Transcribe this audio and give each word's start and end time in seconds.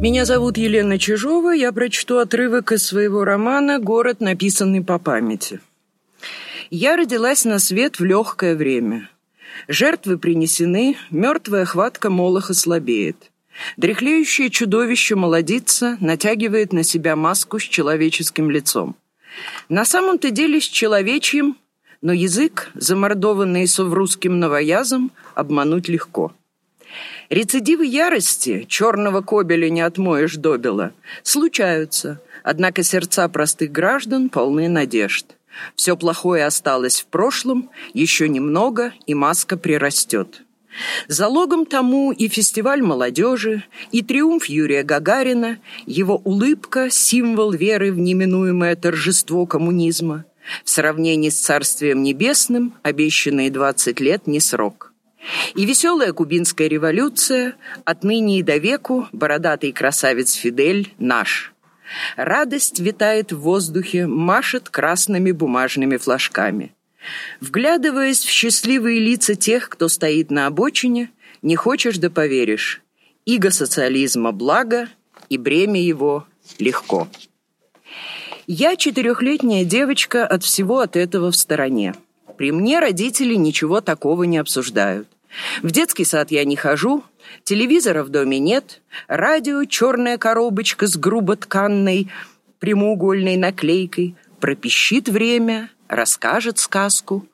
Меня 0.00 0.24
зовут 0.24 0.56
Елена 0.56 0.98
Чижова, 0.98 1.50
я 1.50 1.72
прочту 1.72 2.16
отрывок 2.18 2.72
из 2.72 2.86
своего 2.86 3.24
романа 3.24 3.78
«Город, 3.78 4.20
написанный 4.20 4.82
по 4.82 4.98
памяти». 4.98 5.60
Я 6.70 6.96
родилась 6.96 7.44
на 7.44 7.58
свет 7.58 7.98
в 7.98 8.04
легкое 8.04 8.56
время. 8.56 9.10
Жертвы 9.68 10.16
принесены, 10.16 10.96
мертвая 11.10 11.66
хватка 11.66 12.08
молоха 12.08 12.54
слабеет. 12.54 13.30
Дряхлеющее 13.76 14.48
чудовище 14.48 15.14
молодится, 15.14 15.98
натягивает 16.00 16.72
на 16.72 16.82
себя 16.82 17.14
маску 17.14 17.58
с 17.58 17.62
человеческим 17.62 18.50
лицом. 18.50 18.96
На 19.68 19.84
самом-то 19.84 20.30
деле 20.30 20.62
с 20.62 20.64
человечьим, 20.64 21.56
но 22.00 22.12
язык, 22.12 22.70
замордованный 22.74 23.66
соврусским 23.66 24.38
новоязом, 24.38 25.10
обмануть 25.34 25.88
легко. 25.88 26.32
Рецидивы 27.30 27.84
ярости, 27.84 28.64
черного 28.68 29.20
кобеля 29.20 29.68
не 29.68 29.82
отмоешь 29.82 30.36
добела, 30.36 30.92
случаются, 31.22 32.22
однако 32.42 32.82
сердца 32.82 33.28
простых 33.28 33.70
граждан 33.70 34.30
полны 34.30 34.68
надежд. 34.68 35.26
Все 35.74 35.96
плохое 35.96 36.46
осталось 36.46 37.02
в 37.02 37.06
прошлом, 37.06 37.70
еще 37.92 38.28
немного, 38.28 38.94
и 39.06 39.14
маска 39.14 39.58
прирастет. 39.58 40.42
Залогом 41.08 41.66
тому 41.66 42.12
и 42.12 42.28
фестиваль 42.28 42.82
молодежи, 42.82 43.64
и 43.90 44.02
триумф 44.02 44.46
Юрия 44.46 44.82
Гагарина, 44.82 45.58
его 45.84 46.16
улыбка– 46.16 46.88
символ 46.90 47.52
веры 47.52 47.92
в 47.92 47.98
неминуемое 47.98 48.76
торжество 48.76 49.44
коммунизма. 49.44 50.24
В 50.64 50.70
сравнении 50.70 51.28
с 51.28 51.38
Царствием 51.40 52.02
Небесным 52.02 52.74
обещанные 52.82 53.50
20 53.50 54.00
лет 54.00 54.26
не 54.26 54.40
срок. 54.40 54.87
И 55.54 55.64
веселая 55.64 56.12
кубинская 56.12 56.68
революция, 56.68 57.54
отныне 57.84 58.40
и 58.40 58.42
до 58.42 58.56
веку 58.56 59.08
бородатый 59.12 59.72
красавец 59.72 60.32
Фидель 60.32 60.92
наш– 60.98 61.52
Радость 62.16 62.80
витает 62.80 63.32
в 63.32 63.40
воздухе, 63.40 64.06
машет 64.06 64.68
красными 64.68 65.32
бумажными 65.32 65.96
флажками. 65.96 66.74
Вглядываясь 67.40 68.24
в 68.24 68.28
счастливые 68.28 69.00
лица 69.00 69.34
тех, 69.34 69.68
кто 69.68 69.88
стоит 69.88 70.30
на 70.30 70.46
обочине, 70.46 71.10
не 71.42 71.56
хочешь 71.56 71.98
да 71.98 72.10
поверишь. 72.10 72.82
Иго 73.24 73.50
социализма– 73.50 74.32
благо, 74.32 74.88
и 75.28 75.38
бремя 75.38 75.80
его– 75.80 76.26
легко. 76.58 77.08
Я 78.46 78.76
четырехлетняя 78.76 79.64
девочка 79.64 80.26
от 80.26 80.42
всего 80.42 80.80
от 80.80 80.96
этого 80.96 81.30
в 81.30 81.36
стороне. 81.36 81.94
При 82.36 82.52
мне 82.52 82.80
родители 82.80 83.34
ничего 83.34 83.80
такого 83.80 84.24
не 84.24 84.38
обсуждают. 84.38 85.08
В 85.62 85.70
детский 85.70 86.04
сад 86.04 86.30
я 86.30 86.44
не 86.44 86.56
хожу, 86.56 87.04
телевизора 87.44 88.02
в 88.02 88.08
доме 88.08 88.38
нет, 88.38 88.80
радио 89.06 89.64
черная 89.64 90.18
коробочка 90.18 90.86
с 90.86 90.96
грубо 90.96 91.36
тканной 91.36 92.10
прямоугольной 92.58 93.36
наклейкой 93.36 94.16
пропищит 94.40 95.08
время, 95.08 95.70
расскажет 95.88 96.58
сказку. 96.58 97.26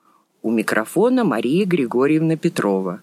У 0.42 0.50
микрофона 0.50 1.25
Мария 1.25 1.65
Григорьевна 1.65 2.37
Петрова. 2.37 3.03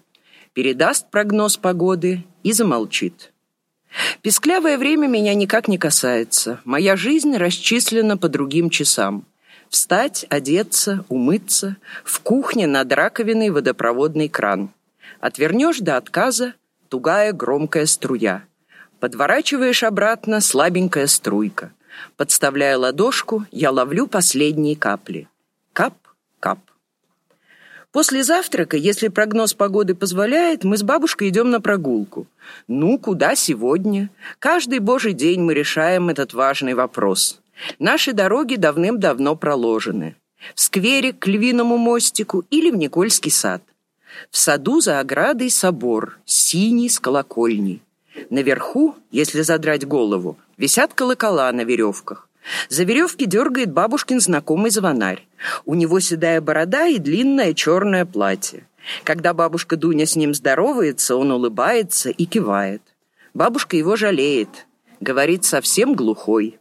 Передаст 0.52 1.10
прогноз 1.10 1.56
погоды 1.56 2.24
и 2.44 2.52
замолчит. 2.52 3.32
Песклявое 4.20 4.78
время 4.78 5.08
меня 5.08 5.34
никак 5.34 5.66
не 5.66 5.76
касается. 5.76 6.60
Моя 6.64 6.94
жизнь 6.96 7.36
расчислена 7.36 8.16
по 8.16 8.28
другим 8.28 8.70
часам. 8.70 9.24
Встать, 9.68 10.26
одеться, 10.28 11.04
умыться, 11.08 11.76
в 12.04 12.20
кухне 12.20 12.66
над 12.66 12.92
раковиной 12.92 13.50
водопроводный 13.50 14.28
кран– 14.28 14.70
Отвернешь 15.20 15.78
до 15.78 15.96
отказа– 15.96 16.54
тугая 16.88 17.32
громкая 17.32 17.86
струя. 17.86 18.44
Подворачиваешь 19.00 19.82
обратно– 19.82 20.40
слабенькая 20.40 21.06
струйка. 21.06 21.72
Подставляя 22.16 22.76
ладошку, 22.76 23.46
я 23.50 23.70
ловлю 23.70 24.06
последние 24.06 24.76
капли. 24.76 25.28
Кап, 25.72 25.94
кап. 26.40 26.58
После 27.92 28.24
завтрака, 28.24 28.76
если 28.76 29.08
прогноз 29.08 29.52
погоды 29.52 29.94
позволяет, 29.94 30.64
мы 30.64 30.78
с 30.78 30.82
бабушкой 30.82 31.28
идем 31.28 31.50
на 31.50 31.60
прогулку. 31.60 32.26
Ну, 32.66 32.98
куда 32.98 33.34
сегодня? 33.34 34.08
Каждый 34.38 34.78
божий 34.78 35.12
день 35.12 35.40
мы 35.42 35.52
решаем 35.52 36.08
этот 36.08 36.32
важный 36.32 36.72
вопрос. 36.72 37.40
Наши 37.78 38.14
дороги 38.14 38.56
давным-давно 38.56 39.36
проложены. 39.36 40.16
В 40.54 40.60
сквере 40.60 41.12
к 41.12 41.26
Львиному 41.26 41.76
мостику 41.76 42.44
или 42.50 42.70
в 42.70 42.76
Никольский 42.76 43.30
сад. 43.30 43.62
В 44.30 44.38
саду 44.38 44.80
за 44.80 45.00
оградой 45.00 45.50
собор, 45.50 46.18
синий 46.24 46.88
с 46.88 46.98
колокольней. 46.98 47.82
Наверху, 48.30 48.94
если 49.10 49.42
задрать 49.42 49.86
голову, 49.86 50.36
висят 50.56 50.94
колокола 50.94 51.50
на 51.52 51.62
веревках. 51.62 52.28
За 52.68 52.84
веревки 52.84 53.26
дергает 53.26 53.72
бабушкин 53.72 54.20
знакомый 54.20 54.70
звонарь. 54.70 55.26
У 55.64 55.74
него 55.74 56.00
седая 56.00 56.40
борода 56.40 56.86
и 56.86 56.98
длинное 56.98 57.54
черное 57.54 58.04
платье. 58.04 58.66
Когда 59.04 59.32
бабушка 59.32 59.76
Дуня 59.76 60.06
с 60.06 60.16
ним 60.16 60.34
здоровается, 60.34 61.16
он 61.16 61.30
улыбается 61.30 62.10
и 62.10 62.24
кивает. 62.24 62.82
Бабушка 63.32 63.76
его 63.76 63.96
жалеет, 63.96 64.66
говорит 65.00 65.44
совсем 65.44 65.94
глухой. 65.94 66.58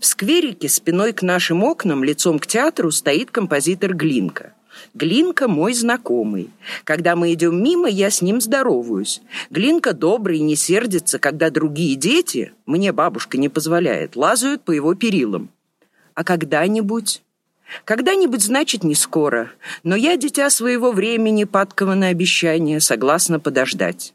В 0.00 0.06
скверике 0.06 0.68
спиной 0.68 1.12
к 1.12 1.22
нашим 1.22 1.64
окнам, 1.64 2.04
лицом 2.04 2.38
к 2.38 2.46
театру, 2.46 2.90
стоит 2.90 3.30
композитор 3.30 3.94
Глинка. 3.94 4.52
Глинка 4.94 5.48
мой 5.48 5.74
знакомый. 5.74 6.50
Когда 6.84 7.16
мы 7.16 7.32
идем 7.32 7.62
мимо, 7.62 7.88
я 7.88 8.10
с 8.10 8.22
ним 8.22 8.40
здороваюсь. 8.40 9.22
Глинка 9.50 9.92
добрый, 9.92 10.40
не 10.40 10.56
сердится, 10.56 11.18
когда 11.18 11.50
другие 11.50 11.96
дети, 11.96 12.52
мне 12.66 12.92
бабушка 12.92 13.38
не 13.38 13.48
позволяет, 13.48 14.16
лазают 14.16 14.62
по 14.62 14.72
его 14.72 14.94
перилам. 14.94 15.50
А 16.14 16.24
когда-нибудь... 16.24 17.22
Когда-нибудь, 17.84 18.42
значит, 18.42 18.84
не 18.84 18.94
скоро. 18.94 19.50
Но 19.82 19.96
я, 19.96 20.16
дитя 20.16 20.50
своего 20.50 20.92
времени, 20.92 21.42
падкого 21.44 21.94
на 21.94 22.08
обещание, 22.08 22.78
согласна 22.80 23.40
подождать. 23.40 24.14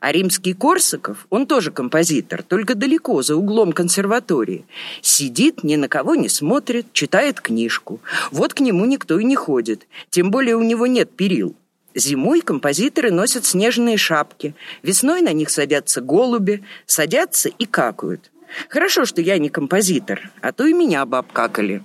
А 0.00 0.12
римский 0.12 0.54
Корсаков, 0.54 1.26
он 1.30 1.46
тоже 1.46 1.70
композитор, 1.70 2.42
только 2.42 2.74
далеко, 2.74 3.22
за 3.22 3.36
углом 3.36 3.72
консерватории. 3.72 4.64
Сидит, 5.00 5.64
ни 5.64 5.76
на 5.76 5.88
кого 5.88 6.14
не 6.14 6.28
смотрит, 6.28 6.92
читает 6.92 7.40
книжку. 7.40 8.00
Вот 8.30 8.54
к 8.54 8.60
нему 8.60 8.84
никто 8.84 9.18
и 9.18 9.24
не 9.24 9.36
ходит, 9.36 9.86
тем 10.10 10.30
более 10.30 10.56
у 10.56 10.62
него 10.62 10.86
нет 10.86 11.10
перил. 11.10 11.54
Зимой 11.94 12.40
композиторы 12.40 13.10
носят 13.10 13.44
снежные 13.44 13.96
шапки, 13.96 14.54
весной 14.82 15.20
на 15.20 15.32
них 15.32 15.50
садятся 15.50 16.00
голуби, 16.00 16.64
садятся 16.86 17.48
и 17.50 17.66
какают. 17.66 18.30
Хорошо, 18.68 19.04
что 19.04 19.20
я 19.20 19.38
не 19.38 19.48
композитор, 19.48 20.30
а 20.40 20.52
то 20.52 20.66
и 20.66 20.72
меня 20.72 21.04
бы 21.06 21.18
обкакали. 21.18 21.82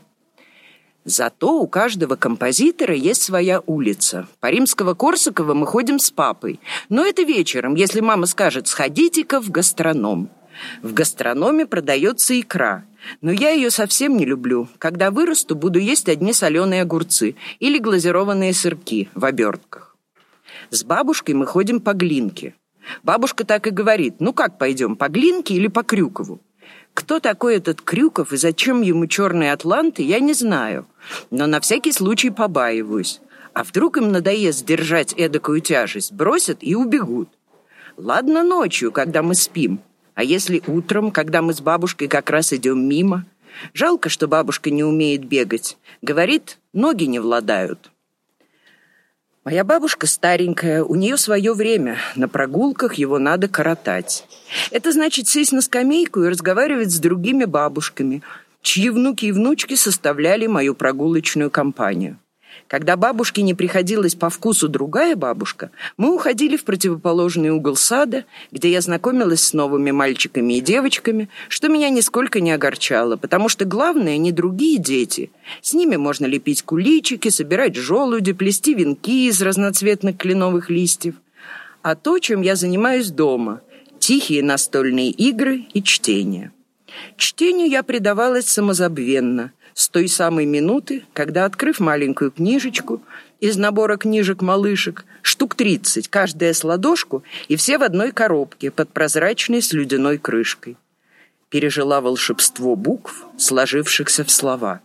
Зато 1.08 1.62
у 1.62 1.68
каждого 1.68 2.18
композитора 2.18 2.94
есть 2.94 3.24
своя 3.24 3.62
улица. 3.66 4.28
По 4.42 4.48
римского 4.50 4.94
Корсакова 4.94 5.54
мы 5.54 5.66
ходим 5.66 6.00
с 6.00 6.12
папой. 6.12 6.60
Но 6.90 7.06
это 7.06 7.22
вечером, 7.22 7.76
если 7.76 8.02
мама 8.02 8.26
скажет 8.26 8.68
«сходите-ка 8.68 9.40
в 9.40 9.50
гастроном». 9.50 10.30
В 10.82 10.94
гастрономе 10.94 11.66
продается 11.66 12.38
икра, 12.38 12.84
но 13.22 13.32
я 13.32 13.52
ее 13.52 13.70
совсем 13.70 14.18
не 14.18 14.26
люблю. 14.26 14.68
Когда 14.80 15.10
вырасту, 15.10 15.56
буду 15.56 15.80
есть 15.80 16.10
одни 16.10 16.34
соленые 16.34 16.82
огурцы 16.82 17.36
или 17.60 17.80
глазированные 17.80 18.54
сырки 18.54 19.08
в 19.16 19.24
обертках. 19.24 19.96
С 20.72 20.84
бабушкой 20.84 21.36
мы 21.36 21.46
ходим 21.46 21.80
по 21.80 21.94
Глинке. 21.94 22.54
Бабушка 23.04 23.46
так 23.46 23.66
и 23.68 23.70
говорит, 23.70 24.16
ну 24.20 24.34
как 24.34 24.58
пойдем, 24.58 24.98
по 24.98 25.08
Глинке 25.08 25.54
или 25.54 25.68
по 25.68 25.84
Крюкову? 25.84 26.42
Кто 26.94 27.20
такой 27.20 27.58
этот 27.58 27.82
Крюков 27.82 28.34
и 28.34 28.38
зачем 28.38 28.82
ему 28.82 29.06
черные 29.08 29.54
атланты, 29.54 30.02
я 30.02 30.20
не 30.20 30.34
знаю. 30.34 30.88
Но 31.30 31.46
на 31.46 31.60
всякий 31.60 31.92
случай 31.92 32.32
побаиваюсь. 32.32 33.22
А 33.54 33.64
вдруг 33.64 33.98
им 33.98 34.12
надоест 34.12 34.66
держать 34.66 35.14
эдакую 35.14 35.62
тяжесть, 35.62 36.12
бросят 36.12 36.60
и 36.62 36.76
убегут. 36.76 37.30
Ладно 37.98 38.44
ночью, 38.44 38.92
когда 38.92 39.24
мы 39.24 39.36
спим. 39.36 39.80
А 40.14 40.24
если 40.24 40.62
утром, 40.68 41.12
когда 41.12 41.42
мы 41.42 41.54
с 41.54 41.62
бабушкой 41.62 42.08
как 42.08 42.30
раз 42.30 42.54
идем 42.54 42.88
мимо? 42.88 43.26
Жалко, 43.74 44.10
что 44.10 44.28
бабушка 44.28 44.70
не 44.70 44.84
умеет 44.84 45.26
бегать. 45.26 45.78
Говорит, 46.02 46.60
ноги 46.74 47.06
не 47.06 47.20
владают. 47.20 47.92
Моя 49.48 49.64
бабушка 49.64 50.08
старенькая, 50.08 50.84
у 50.84 50.96
нее 50.96 51.16
свое 51.16 51.54
время. 51.54 51.96
На 52.18 52.28
прогулках 52.28 52.96
его 52.96 53.18
надо 53.18 53.48
коротать. 53.48 54.26
Это 54.72 54.92
значит 54.92 55.30
сесть 55.30 55.54
на 55.54 55.62
скамейку 55.62 56.22
и 56.22 56.28
разговаривать 56.28 56.92
с 56.92 57.00
другими 57.00 57.46
бабушками, 57.46 58.24
чьи 58.62 58.90
внуки 58.90 59.28
и 59.28 59.32
внучки 59.32 59.76
составляли 59.76 60.48
мою 60.48 60.76
прогулочную 60.76 61.50
компанию. 61.50 62.20
Когда 62.68 62.98
бабушке 62.98 63.44
не 63.44 63.54
приходилась 63.54 64.16
по 64.16 64.30
вкусу 64.30 64.68
другая 64.68 65.16
бабушка, 65.16 65.72
мы 65.96 66.14
уходили 66.14 66.58
в 66.58 66.66
противоположный 66.66 67.50
угол 67.50 67.76
сада, 67.76 68.26
где 68.52 68.70
я 68.70 68.82
знакомилась 68.82 69.44
с 69.44 69.54
новыми 69.54 69.92
мальчиками 69.92 70.56
и 70.56 70.62
девочками, 70.62 71.30
что 71.48 71.70
меня 71.70 71.90
нисколько 71.90 72.42
не 72.42 72.52
огорчало, 72.52 73.16
потому 73.16 73.48
что 73.48 73.64
главное 73.64 74.18
не 74.18 74.34
другие 74.34 74.80
дети. 74.80 75.32
С 75.62 75.74
ними 75.74 75.96
можно 75.96 76.26
лепить 76.26 76.64
куличики, 76.64 77.30
собирать 77.30 77.76
желуди, 77.76 78.34
плести 78.34 78.74
венки 78.74 79.28
из 79.30 79.42
разноцветных 79.42 80.18
кленовых 80.18 80.70
листьев. 80.70 81.16
а 81.84 81.96
то, 81.96 82.20
чем 82.20 82.42
я 82.42 82.58
занимаюсь 82.58 83.12
дома– 83.12 83.62
тихие 84.00 84.44
настольные 84.44 85.10
игры 85.10 85.66
и 85.74 85.82
чтение. 85.82 86.52
Чтению 87.18 87.70
я 87.70 87.84
предавалась 87.84 88.48
самозабвенно, 88.48 89.52
с 89.78 89.90
той 89.90 90.08
самой 90.08 90.48
минуты, 90.48 91.06
когда, 91.14 91.46
открыв 91.46 91.80
маленькую 91.80 92.32
книжечку 92.32 93.00
из 93.40 93.58
набора 93.58 93.98
книжек-малышек, 93.98 95.06
штук 95.22 95.54
30, 95.54 96.08
каждая 96.08 96.54
с 96.54 96.64
ладошку, 96.64 97.24
и 97.48 97.56
все 97.58 97.78
в 97.78 97.84
одной 97.84 98.12
коробке 98.12 98.72
под 98.72 98.90
прозрачной 98.90 99.62
слюдяной 99.62 100.18
крышкой. 100.18 100.78
Пережила 101.50 102.02
волшебство 102.02 102.76
букв, 102.76 103.24
сложившихся 103.38 104.24
в 104.24 104.32
слова. 104.32 104.82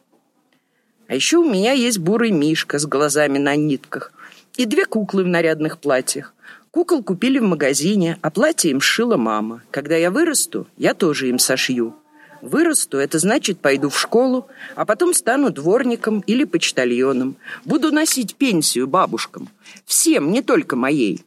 А 1.09 1.15
еще 1.15 1.39
у 1.39 1.51
меня 1.51 1.73
есть 1.73 1.99
бурый 1.99 2.31
мишка 2.31 2.79
с 2.79 2.85
глазами 2.85 3.39
на 3.39 3.57
нитках 3.57 4.13
и 4.59 4.67
две 4.67 4.85
куклы 4.85 5.25
в 5.25 5.27
нарядных 5.27 5.79
платьях. 5.79 6.35
Кукол 6.71 7.03
купили 7.03 7.39
в 7.39 7.45
магазине, 7.45 8.19
а 8.21 8.31
платье 8.31 8.71
им 8.71 8.83
сшила 8.83 9.17
мама. 9.17 9.63
Когда 9.71 9.97
я 9.97 10.11
вырасту, 10.11 10.67
я 10.77 10.93
тоже 10.93 11.31
им 11.31 11.39
сошью. 11.39 11.97
Вырасту, 12.43 12.99
это 12.99 13.21
значит, 13.21 13.61
пойду 13.61 13.89
в 13.89 13.99
школу, 13.99 14.49
а 14.75 14.85
потом 14.85 15.15
стану 15.15 15.51
дворником 15.51 16.21
или 16.27 16.43
почтальоном. 16.43 17.37
Буду 17.65 17.93
носить 17.93 18.35
пенсию 18.35 18.89
бабушкам. 18.89 19.49
Всем, 19.85 20.33
не 20.33 20.43
только 20.43 20.75
моей. 20.75 21.25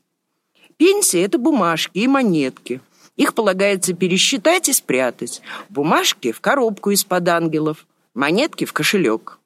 Пенсия– 0.76 1.24
это 1.26 1.38
бумажки 1.38 2.00
и 2.00 2.08
монетки. 2.08 2.82
Их 3.16 3.34
полагается 3.34 3.94
пересчитать 3.94 4.68
и 4.68 4.74
спрятать. 4.74 5.42
Бумажки– 5.70 6.32
в 6.34 6.42
коробку 6.42 6.92
из-под 6.92 7.30
ангелов, 7.30 7.88
монетки– 8.14 8.66
в 8.66 8.74
кошелек. 8.74 9.40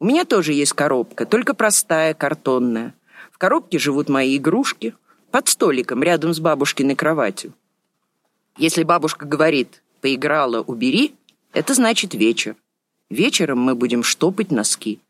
У 0.00 0.06
меня 0.06 0.24
тоже 0.24 0.52
есть 0.52 0.72
коробка, 0.72 1.24
только 1.24 1.54
простая, 1.54 2.14
картонная. 2.14 2.94
В 3.30 3.38
коробке 3.38 3.78
живут 3.78 4.08
мои 4.08 4.36
игрушки, 4.36 4.96
под 5.30 5.48
столиком, 5.48 6.02
рядом 6.02 6.34
с 6.34 6.40
бабушкиной 6.40 6.96
кроватью. 6.96 7.52
Если 8.56 8.82
бабушка 8.82 9.24
говорит 9.24 9.81
поиграла, 10.02 10.60
убери, 10.60 11.14
это 11.54 11.72
значит 11.72 12.12
вечер. 12.12 12.56
Вечером 13.08 13.60
мы 13.60 13.74
будем 13.74 14.02
штопать 14.02 14.50
носки. 14.50 15.00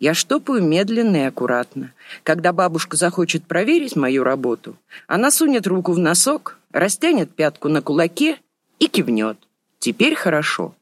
Я 0.00 0.14
штопаю 0.14 0.64
медленно 0.64 1.16
и 1.16 1.26
аккуратно. 1.26 1.92
Когда 2.24 2.52
бабушка 2.52 2.96
захочет 2.96 3.44
проверить 3.44 3.94
мою 3.94 4.24
работу, 4.24 4.76
она 5.06 5.30
сунет 5.30 5.66
руку 5.68 5.92
в 5.92 5.98
носок, 5.98 6.58
растянет 6.72 7.32
пятку 7.32 7.68
на 7.68 7.82
кулаке 7.82 8.40
и 8.80 8.88
кивнет. 8.88 9.38
Теперь 9.78 10.16
хорошо. 10.16 10.74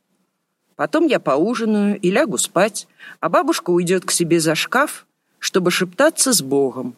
Потом 0.76 1.06
я 1.06 1.20
поужинаю 1.20 2.00
и 2.00 2.10
лягу 2.10 2.38
спать, 2.38 2.88
а 3.20 3.28
бабушка 3.28 3.70
уйдет 3.70 4.06
к 4.06 4.10
себе 4.10 4.40
за 4.40 4.54
шкаф, 4.54 5.06
чтобы 5.38 5.70
шептаться 5.70 6.32
с 6.32 6.40
Богом. 6.40 6.96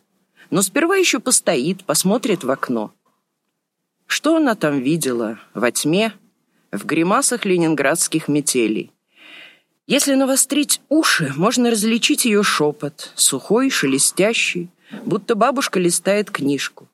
Но 0.51 0.63
сперва 0.63 0.97
еще 0.97 1.19
постоит, 1.19 1.85
посмотрит 1.85 2.45
в 2.45 2.51
окно. 2.51 2.93
Что 4.07 4.37
она 4.37 4.55
там 4.55 4.81
видела 4.81 5.41
во 5.55 5.73
тьме, 5.73 6.13
в 6.73 6.87
гримасах 6.87 7.45
ленинградских 7.45 8.29
метелей. 8.29 8.91
Если 9.87 10.15
навострить 10.15 10.81
уши, 10.89 11.33
можно 11.37 11.71
различить 11.71 12.25
ее 12.25 12.43
шепот, 12.43 13.13
сухой, 13.15 13.69
шелестящий, 13.69 14.71
будто 15.05 15.35
бабушка 15.35 15.79
листает 15.79 16.31
книжку. 16.31 16.89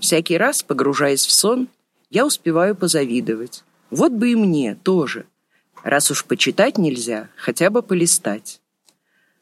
Всякий 0.00 0.36
раз, 0.36 0.62
погружаясь 0.62 1.26
в 1.26 1.32
сон, 1.32 1.68
я 2.10 2.24
успеваю 2.24 2.76
позавидовать. 2.76 3.64
Вот 3.90 4.12
бы 4.12 4.30
и 4.30 4.36
мне 4.36 4.76
тоже. 4.82 5.26
Раз 5.82 6.10
уж 6.10 6.24
почитать 6.24 6.78
нельзя, 6.78 7.28
хотя 7.36 7.70
бы 7.70 7.82
полистать. 7.82 8.60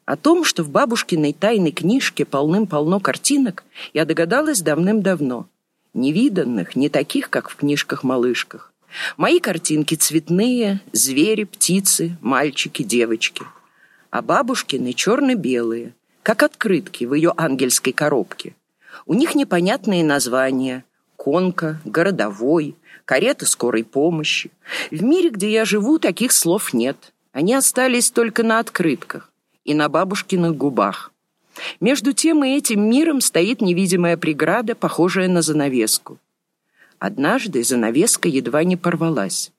О 0.05 0.17
том, 0.17 0.43
что 0.43 0.63
в 0.63 0.69
бабушкиной 0.69 1.33
тайной 1.33 1.71
книжке 1.71 2.25
полным-полно 2.25 2.99
картинок, 2.99 3.63
я 3.93 4.05
догадалась 4.05 4.61
давным-давно. 4.61 5.47
Невиданных, 5.93 6.75
не 6.75 6.89
таких, 6.89 7.29
как 7.29 7.49
в 7.49 7.55
книжках-малышках. 7.57 8.72
Мои 9.17 9.39
картинки 9.39 9.95
цветные, 9.95 10.81
звери, 10.91 11.43
птицы, 11.43 12.17
мальчики, 12.21 12.83
девочки. 12.83 13.43
А 14.09 14.21
бабушкины 14.21 14.93
черно-белые, 14.93 15.93
как 16.21 16.43
открытки 16.43 17.05
в 17.05 17.13
ее 17.13 17.33
ангельской 17.35 17.93
коробке. 17.93 18.55
У 19.05 19.13
них 19.13 19.35
непонятные 19.35 20.03
названия– 20.03 20.85
конка, 21.15 21.81
городовой, 21.85 22.75
карета 23.05 23.45
скорой 23.45 23.83
помощи. 23.83 24.51
В 24.91 25.03
мире, 25.03 25.29
где 25.29 25.51
я 25.51 25.65
живу, 25.65 25.99
таких 25.99 26.31
слов 26.31 26.73
нет. 26.73 27.13
Они 27.31 27.53
остались 27.53 28.11
только 28.11 28.43
на 28.43 28.59
открытках 28.59 29.31
и 29.65 29.73
на 29.73 29.89
бабушкиных 29.89 30.55
губах. 30.55 31.11
Между 31.79 32.13
тем 32.13 32.43
и 32.43 32.57
этим 32.57 32.89
миром 32.89 33.21
стоит 33.21 33.61
невидимая 33.61 34.17
преграда, 34.17 34.75
похожая 34.75 35.27
на 35.27 35.41
занавеску. 35.41 36.19
Однажды 37.03 37.65
занавеска 37.65 38.29
едва 38.29 38.63
не 38.63 38.77
порвалась. 38.77 39.51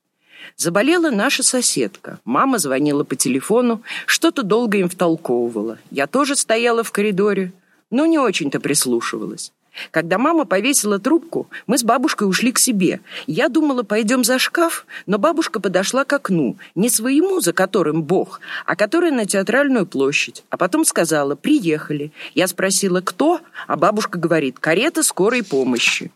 Заболела 0.56 1.11
наша 1.11 1.43
соседка. 1.43 2.19
Мама 2.25 2.56
звонила 2.56 3.05
по 3.05 3.17
телефону, 3.17 3.82
что-то 4.06 4.43
долго 4.43 4.79
им 4.79 4.88
втолковывала. 4.88 5.76
Я 5.91 6.06
тоже 6.06 6.37
стояла 6.37 6.82
в 6.82 6.91
коридоре, 6.91 7.52
но 7.91 8.06
не 8.06 8.19
очень-то 8.19 8.61
прислушивалась. 8.61 9.52
Когда 9.91 10.17
мама 10.17 10.46
повесила 10.46 10.99
трубку, 10.99 11.50
мы 11.67 11.76
с 11.76 11.85
бабушкой 11.85 12.31
ушли 12.31 12.50
к 12.50 12.58
себе. 12.58 13.00
Я 13.26 13.50
думала, 13.50 13.82
пойдем 13.82 14.25
за 14.25 14.38
шкаф, 14.38 14.87
но 15.05 15.19
бабушка 15.19 15.61
подошла 15.61 16.06
к 16.06 16.14
окну, 16.14 16.56
не 16.75 16.88
своему, 16.88 17.40
за 17.40 17.52
которым 17.52 18.05
Бог, 18.05 18.40
а 18.64 18.75
который 18.75 19.11
на 19.11 19.26
театральную 19.26 19.85
площадь. 19.85 20.44
А 20.49 20.56
потом 20.56 20.87
сказала 20.87 21.35
«приехали». 21.35 22.11
Я 22.35 22.47
спросила 22.47 23.02
«кто?», 23.02 23.43
а 23.67 23.76
бабушка 23.76 24.19
говорит 24.19 24.58
«карета 24.58 25.02
скорой 25.02 25.43
помощи». 25.44 26.11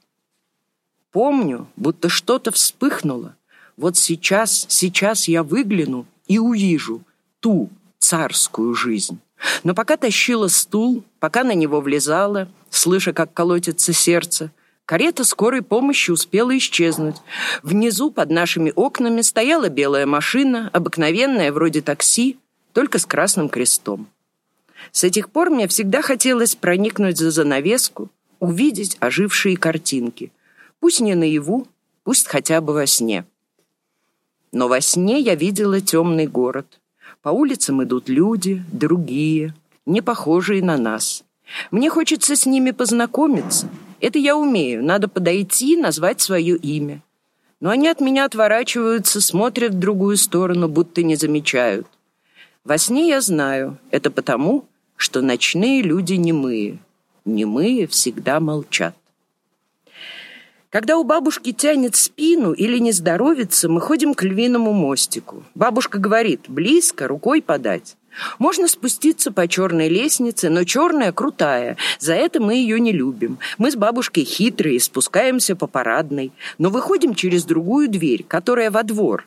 Помню, 1.13 1.69
будто 1.77 2.09
что-то 2.09 2.51
вспыхнуло. 2.51 3.35
Вот 3.77 3.97
сейчас, 3.97 4.67
сейчас 4.69 5.29
я 5.29 5.43
выгляну 5.43 6.07
и 6.27 6.39
увижу 6.39 7.03
ту 7.41 7.71
царскую 7.99 8.75
жизнь. 8.75 9.19
Но 9.63 9.75
пока 9.75 9.97
тащила 9.97 10.49
стул, 10.49 11.05
пока 11.21 11.45
на 11.45 11.53
него 11.53 11.81
влезала, 11.81 12.49
слыша, 12.71 13.13
как 13.13 13.33
колотится 13.33 13.93
сердце, 13.93 14.51
карета 14.85 15.25
скорой 15.25 15.63
помощи 15.63 16.11
успела 16.11 16.57
исчезнуть. 16.59 17.17
Внизу 17.63 18.11
под 18.11 18.31
нашими 18.31 18.73
окнами 18.75 19.21
стояла 19.23 19.69
белая 19.69 20.07
машина, 20.07 20.71
обыкновенная, 20.73 21.53
вроде 21.53 21.83
такси, 21.83 22.39
только 22.73 22.99
с 22.99 23.07
красным 23.07 23.49
крестом. 23.49 24.09
С 24.93 25.05
этих 25.05 25.31
пор 25.31 25.51
мне 25.51 25.69
всегда 25.69 26.03
хотелось 26.03 26.55
проникнуть 26.55 27.19
за 27.19 27.31
занавеску, 27.31 28.11
увидеть 28.41 28.97
ожившие 29.01 29.57
картинки. 29.57 30.33
Пусть 30.81 31.01
не 31.01 31.15
наяву, 31.15 31.67
пусть 32.05 32.27
хотя 32.27 32.61
бы 32.61 32.73
во 32.73 32.87
сне. 32.87 33.25
Но 34.53 34.69
во 34.69 34.81
сне 34.81 35.21
я 35.21 35.35
видела 35.35 35.81
темный 35.81 36.27
город. 36.27 36.81
По 37.23 37.31
улицам 37.31 37.83
идут 37.83 38.09
люди, 38.09 38.63
другие, 38.73 39.55
не 39.87 40.01
похожие 40.01 40.63
на 40.63 40.77
нас. 40.77 41.25
Мне 41.71 41.91
хочется 41.91 42.37
с 42.37 42.47
ними 42.47 42.71
познакомиться. 42.71 43.69
Это 44.01 44.19
я 44.19 44.37
умею, 44.37 44.85
надо 44.85 45.09
подойти, 45.09 45.77
назвать 45.77 46.21
свое 46.21 46.57
имя. 46.57 47.03
Но 47.61 47.71
они 47.71 47.89
от 47.89 48.01
меня 48.01 48.25
отворачиваются, 48.25 49.21
смотрят 49.21 49.75
в 49.75 49.79
другую 49.79 50.17
сторону, 50.17 50.69
будто 50.69 51.03
не 51.03 51.17
замечают. 51.17 51.87
Во 52.65 52.79
сне 52.79 53.09
я 53.09 53.21
знаю, 53.21 53.79
это 53.91 54.11
потому, 54.11 54.67
что 54.95 55.23
ночные 55.23 55.83
люди 55.83 56.15
немые. 56.15 56.79
Немые 57.25 57.87
всегда 57.87 58.41
молчат. 58.41 58.95
Когда 60.71 60.99
у 60.99 61.05
бабушки 61.05 61.53
тянет 61.53 61.97
спину 61.97 62.53
или 62.53 62.77
не 62.79 62.93
здоровится, 62.93 63.71
мы 63.71 63.81
ходим 63.81 64.13
к 64.13 64.23
львиному 64.23 64.75
мостику. 64.75 65.43
Бабушка 65.55 65.99
говорит, 65.99 66.43
близко, 66.47 67.09
рукой 67.09 67.41
подать. 67.41 67.97
Можно 68.39 68.69
спуститься 68.69 69.33
по 69.33 69.49
черной 69.49 69.89
лестнице, 69.89 70.51
но 70.51 70.65
черная 70.65 71.13
крутая. 71.13 71.79
За 71.99 72.13
это 72.13 72.43
мы 72.43 72.57
ее 72.57 72.81
не 72.81 72.93
любим. 72.93 73.39
Мы 73.57 73.71
с 73.71 73.77
бабушкой 73.77 74.25
хитрые, 74.25 74.79
спускаемся 74.79 75.57
по 75.57 75.67
парадной, 75.67 76.33
но 76.59 76.69
выходим 76.69 77.15
через 77.15 77.45
другую 77.45 77.89
дверь, 77.89 78.27
которая 78.29 78.71
во 78.71 78.83
двор. 78.83 79.27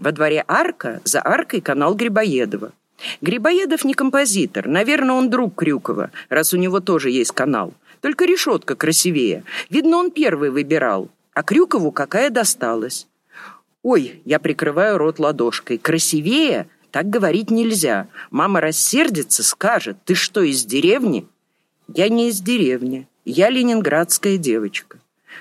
Во 0.00 0.10
дворе 0.10 0.44
арка, 0.48 1.00
за 1.04 1.20
аркой 1.24 1.60
канал 1.60 1.94
Грибоедова. 1.94 2.72
Грибоедов 3.20 3.84
не 3.84 3.94
композитор, 3.94 4.66
наверное, 4.66 5.14
он 5.14 5.30
друг 5.30 5.54
Крюкова, 5.54 6.10
раз 6.28 6.52
у 6.52 6.56
него 6.56 6.80
тоже 6.80 7.10
есть 7.10 7.32
канал. 7.32 7.74
Только 8.00 8.24
решетка 8.24 8.74
красивее. 8.76 9.44
Видно, 9.68 9.98
он 9.98 10.10
первый 10.10 10.50
выбирал. 10.50 11.10
А 11.34 11.42
Крюкову 11.42 11.92
какая 11.92 12.30
досталась. 12.30 13.06
Ой, 13.82 14.22
я 14.24 14.38
прикрываю 14.38 14.98
рот 14.98 15.18
ладошкой. 15.18 15.78
Красивее? 15.78 16.68
Так 16.90 17.08
говорить 17.08 17.50
нельзя. 17.50 18.08
Мама 18.30 18.60
рассердится, 18.60 19.42
скажет, 19.42 19.96
ты 20.04 20.14
что, 20.14 20.42
из 20.42 20.64
деревни? 20.64 21.26
Я 21.88 22.08
не 22.08 22.28
из 22.28 22.40
деревни. 22.40 23.06
Я 23.24 23.48
ленинградская 23.48 24.38
девочка. 24.38 24.98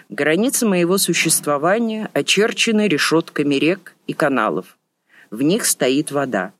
Границы 0.10 0.66
моего 0.66 0.98
существования 0.98 2.10
очерчены 2.14 2.88
решетками 2.88 3.56
рек 3.56 3.96
и 4.08 4.14
каналов. 4.14 4.78
В 5.32 5.42
них 5.42 5.66
стоит 5.66 6.12
вода. 6.12 6.54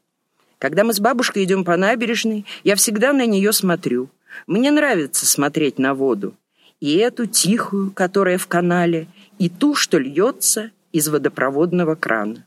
Когда 0.60 0.84
мы 0.84 0.94
с 0.94 1.00
бабушкой 1.00 1.46
идем 1.46 1.64
по 1.64 1.78
набережной, 1.78 2.46
я 2.64 2.76
всегда 2.76 3.14
на 3.14 3.26
нее 3.26 3.54
смотрю. 3.54 4.10
Мне 4.48 4.72
нравится 4.72 5.26
смотреть 5.26 5.80
на 5.80 5.94
воду. 5.94 6.36
И 6.80 6.96
эту 6.96 7.26
тихую, 7.26 7.92
которая 7.92 8.38
в 8.38 8.48
канале, 8.48 9.08
и 9.38 9.50
ту, 9.50 9.76
что 9.76 9.98
льется 9.98 10.72
из 10.92 11.08
водопроводного 11.08 11.96
крана. 11.96 12.46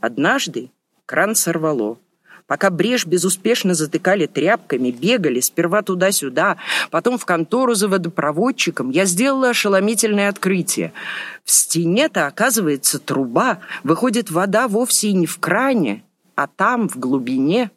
Однажды 0.00 0.70
кран 1.06 1.34
сорвало. 1.34 1.98
Пока 2.50 2.70
брешь 2.70 3.06
безуспешно 3.06 3.74
затыкали 3.74 4.26
тряпками, 4.26 4.90
бегали 4.90 5.38
сперва 5.38 5.82
туда-сюда, 5.82 6.56
потом 6.90 7.16
в 7.16 7.24
контору 7.24 7.74
за 7.74 7.86
водопроводчиком, 7.86 8.90
я 8.90 9.04
сделала 9.04 9.50
ошеломительное 9.50 10.28
открытие. 10.28 10.92
В 11.44 11.52
стене-то, 11.52 12.26
оказывается, 12.26 12.98
труба, 12.98 13.60
выходит 13.84 14.32
вода 14.32 14.66
вовсе 14.66 15.10
и 15.10 15.12
не 15.12 15.26
в 15.26 15.38
кране, 15.38 16.02
а 16.34 16.48
там, 16.48 16.88
в 16.88 16.96
глубине. 16.96 17.70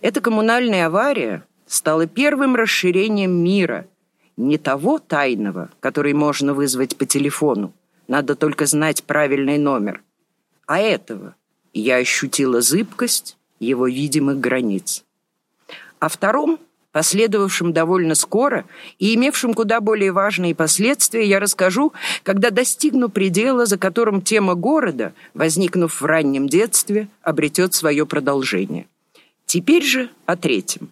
Эта 0.00 0.22
коммунальная 0.22 0.86
авария 0.86 1.44
стала 1.70 2.06
первым 2.08 2.56
расширением 2.56 3.30
мира, 3.30 3.86
не 4.36 4.58
того 4.58 4.98
тайного, 4.98 5.70
который 5.78 6.14
можно 6.14 6.52
вызвать 6.52 6.96
по 6.96 7.06
телефону, 7.06 7.72
надо 8.08 8.34
только 8.34 8.66
знать 8.66 9.04
правильный 9.04 9.56
номер, 9.56 10.02
а 10.66 10.80
этого. 10.80 11.36
Я 11.72 11.96
ощутила 11.96 12.60
зыбкость, 12.60 13.36
его 13.60 13.86
видимых 13.86 14.40
границ. 14.40 15.04
О 16.00 16.08
втором, 16.08 16.58
последовавшем 16.90 17.72
довольно 17.72 18.16
скоро 18.16 18.64
и 18.98 19.14
имевшем 19.14 19.54
куда 19.54 19.80
более 19.80 20.10
важные 20.10 20.56
последствия, 20.56 21.24
я 21.24 21.38
расскажу, 21.38 21.92
когда 22.24 22.50
достигну 22.50 23.10
предела, 23.10 23.64
за 23.64 23.78
которым 23.78 24.22
тема 24.22 24.56
города, 24.56 25.12
возникнув 25.34 26.00
в 26.00 26.04
раннем 26.04 26.48
детстве, 26.48 27.06
обретет 27.22 27.74
свое 27.74 28.06
продолжение. 28.06 28.88
Теперь 29.46 29.84
же 29.84 30.10
о 30.26 30.36
третьем. 30.36 30.90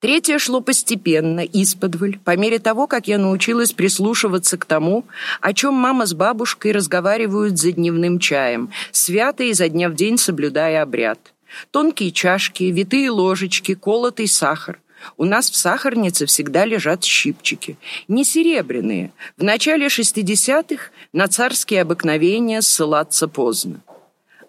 Третье 0.00 0.38
шло 0.38 0.62
постепенно, 0.62 1.40
исподволь, 1.40 2.18
по 2.24 2.34
мере 2.34 2.58
того, 2.58 2.86
как 2.86 3.06
я 3.06 3.18
научилась 3.18 3.72
прислушиваться 3.72 4.56
к 4.56 4.64
тому, 4.64 5.04
о 5.42 5.52
чем 5.52 5.74
мама 5.74 6.06
с 6.06 6.14
бабушкой 6.14 6.72
разговаривают 6.72 7.58
за 7.58 7.72
дневным 7.72 8.18
чаем, 8.18 8.70
свято 8.92 9.44
изо 9.44 9.68
дня 9.68 9.90
в 9.90 9.94
день 9.94 10.16
соблюдая 10.16 10.82
обряд. 10.82 11.34
Тонкие 11.70 12.12
чашки, 12.12 12.64
витые 12.64 13.10
ложечки, 13.10 13.74
колотый 13.74 14.26
сахар. 14.26 14.80
У 15.18 15.26
нас 15.26 15.50
в 15.50 15.56
сахарнице 15.56 16.24
всегда 16.24 16.64
лежат 16.64 17.04
щипчики. 17.04 17.76
Не 18.08 18.24
серебряные. 18.24 19.12
В 19.36 19.42
начале 19.42 19.88
60-х 19.88 20.90
на 21.12 21.28
царские 21.28 21.82
обыкновения 21.82 22.62
ссылаться 22.62 23.28
поздно. 23.28 23.82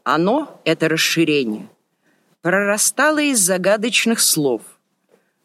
Оно, 0.06 0.62
это 0.64 0.88
расширение, 0.88 1.68
прорастало 2.42 3.22
из 3.22 3.40
загадочных 3.40 4.22
слов– 4.22 4.62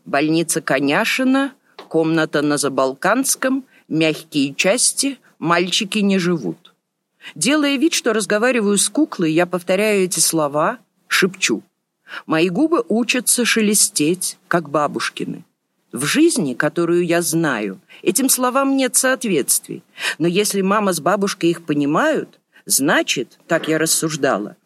больница 0.06 0.60
Коняшина, 0.60 1.52
комната 1.88 2.40
на 2.42 2.56
Забалканском, 2.56 3.64
мягкие 3.88 4.54
части, 4.54 5.18
мальчики 5.38 5.98
не 5.98 6.18
живут. 6.18 6.75
Делая 7.34 7.76
вид, 7.76 7.92
что 7.92 8.12
разговариваю 8.12 8.78
с 8.78 8.88
куклой, 8.88 9.32
я 9.32 9.46
повторяю 9.46 10.04
эти 10.04 10.20
слова, 10.20 10.78
шепчу. 11.08 11.62
Мои 12.25 12.48
губы 12.48 12.84
учатся 12.88 13.44
шелестеть, 13.44 14.38
как 14.46 14.70
бабушкины. 14.70 15.44
В 15.92 16.04
жизни, 16.04 16.54
которую 16.54 17.04
я 17.04 17.20
знаю, 17.22 17.80
этим 18.02 18.28
словам 18.28 18.76
нет 18.76 18.94
соответствий. 18.94 19.82
Но 20.18 20.28
если 20.28 20.60
мама 20.60 20.92
с 20.92 21.00
бабушкой 21.00 21.50
их 21.50 21.64
понимают, 21.64 22.38
значит, 22.64 23.38
так 23.48 23.66
я 23.66 23.78
рассуждала, 23.78 24.56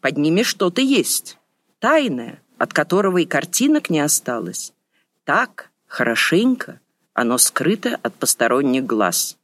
под 0.00 0.18
ними 0.18 0.42
что-то 0.42 0.82
есть, 0.82 1.38
тайное, 1.78 2.42
от 2.58 2.74
которого 2.74 3.18
и 3.18 3.24
картинок 3.24 3.88
не 3.88 4.00
осталось 4.00 4.74
так, 5.30 5.70
хорошенько, 5.86 6.80
оно 7.14 7.38
скрыто 7.38 8.00
от 8.02 8.14
посторонних 8.14 8.84
глаз. 8.84 9.36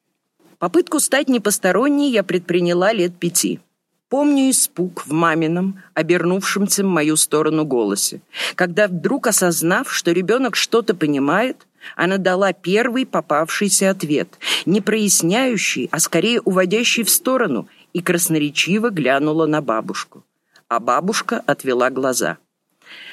Попытку 0.59 0.99
стать 0.99 1.29
непосторонней 1.29 2.11
я 2.11 2.25
предприняла 2.25 2.93
лет 2.93 3.17
пяти. 3.17 3.61
Помню 4.09 4.51
испуг 4.51 5.07
в 5.07 5.13
мамином, 5.13 5.81
обернувшемся 5.95 6.83
в 6.83 6.89
мою 6.89 7.17
сторону 7.17 7.65
голосе, 7.65 8.21
когда 8.57 8.89
вдруг 8.89 9.29
осознав, 9.29 9.93
что 9.93 10.11
ребенок 10.11 10.57
что-то 10.57 10.93
понимает, 10.93 11.69
она 11.95 12.19
дала 12.19 12.53
первый 12.53 13.07
попавшийся 13.07 13.91
ответ, 13.91 14.41
не 14.67 14.81
проясняющий, 14.81 15.89
а 15.93 16.01
скорее 16.01 16.41
уводящий 16.41 17.05
в 17.05 17.11
сторону, 17.11 17.69
и 17.93 18.03
красноречиво 18.03 18.91
глянула 18.91 19.47
на 19.47 19.63
бабушку. 19.63 20.25
А 20.67 20.81
бабушка 20.81 21.45
отвела 21.47 21.91
глаза. 21.91 22.39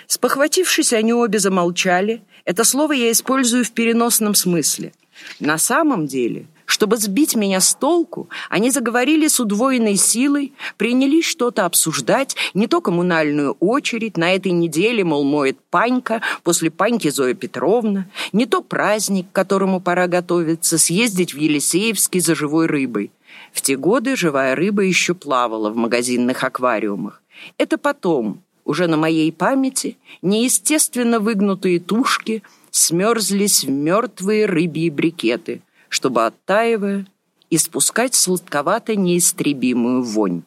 Спохватившись, 0.07 0.93
они 0.93 1.13
обе 1.13 1.39
замолчали. 1.39 2.21
Это 2.45 2.65
слово 2.65 2.93
я 2.93 3.11
использую 3.11 3.63
в 3.63 3.71
переносном 3.71 4.35
смысле. 4.35 4.91
На 5.39 5.57
самом 5.57 6.07
деле, 6.07 6.47
чтобы 6.65 6.97
сбить 6.97 7.35
меня 7.35 7.61
с 7.61 7.75
толку, 7.75 8.29
они 8.49 8.69
заговорили 8.71 9.27
с 9.27 9.39
удвоенной 9.39 9.95
силой, 9.95 10.53
принялись 10.77 11.25
что-то 11.25 11.65
обсуждать, 11.65 12.35
не 12.53 12.67
то 12.67 12.81
коммунальную 12.81 13.53
очередь, 13.59 14.17
на 14.17 14.33
этой 14.33 14.51
неделе, 14.51 15.03
мол, 15.03 15.23
моет 15.23 15.57
Панька, 15.69 16.21
после 16.43 16.69
Паньки 16.71 17.09
Зоя 17.09 17.33
Петровна, 17.33 18.07
не 18.33 18.45
то 18.45 18.61
праздник, 18.61 19.27
к 19.31 19.35
которому 19.35 19.79
пора 19.79 20.07
готовиться, 20.07 20.77
съездить 20.77 21.33
в 21.33 21.37
Елисеевский 21.37 22.19
за 22.19 22.35
живой 22.35 22.65
рыбой. 22.65 23.11
В 23.53 23.61
те 23.61 23.77
годы 23.77 24.15
живая 24.15 24.55
рыба 24.55 24.81
еще 24.81 25.13
плавала 25.13 25.69
в 25.69 25.75
магазинных 25.75 26.43
аквариумах. 26.43 27.21
Это 27.57 27.77
потом, 27.77 28.41
уже 28.65 28.87
на 28.87 28.97
моей 28.97 29.31
памяти 29.31 29.97
неестественно 30.21 31.19
выгнутые 31.19 31.79
тушки 31.79 32.43
смерзлись 32.71 33.63
в 33.63 33.69
мертвые 33.69 34.45
рыбьи 34.45 34.89
брикеты, 34.89 35.61
чтобы, 35.89 36.25
оттаивая, 36.25 37.05
испускать 37.49 38.15
сладковато-неистребимую 38.15 40.01
вонь. 40.01 40.43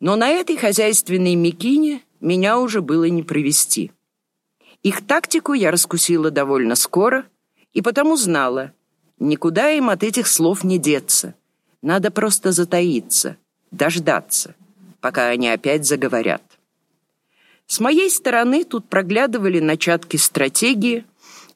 Но 0.00 0.16
на 0.16 0.28
этой 0.28 0.56
хозяйственной 0.56 1.34
мекине 1.34 2.02
меня 2.20 2.58
уже 2.58 2.82
было 2.82 3.04
не 3.04 3.22
провести. 3.22 3.92
Их 4.82 5.06
тактику 5.06 5.52
я 5.52 5.70
раскусила 5.70 6.30
довольно 6.30 6.74
скоро 6.74 7.24
и 7.72 7.82
потому 7.82 8.16
знала, 8.16 8.72
никуда 9.18 9.70
им 9.70 9.90
от 9.90 10.02
этих 10.02 10.26
слов 10.26 10.64
не 10.64 10.78
деться. 10.78 11.34
Надо 11.82 12.10
просто 12.10 12.52
затаиться, 12.52 13.36
дождаться, 13.70 14.54
пока 15.00 15.28
они 15.28 15.48
опять 15.48 15.86
заговорят. 15.86 16.42
С 17.66 17.80
моей 17.80 18.10
стороны 18.10 18.64
тут 18.64 18.88
проглядывали 18.88 19.58
начатки 19.58 20.16
стратегии, 20.16 21.04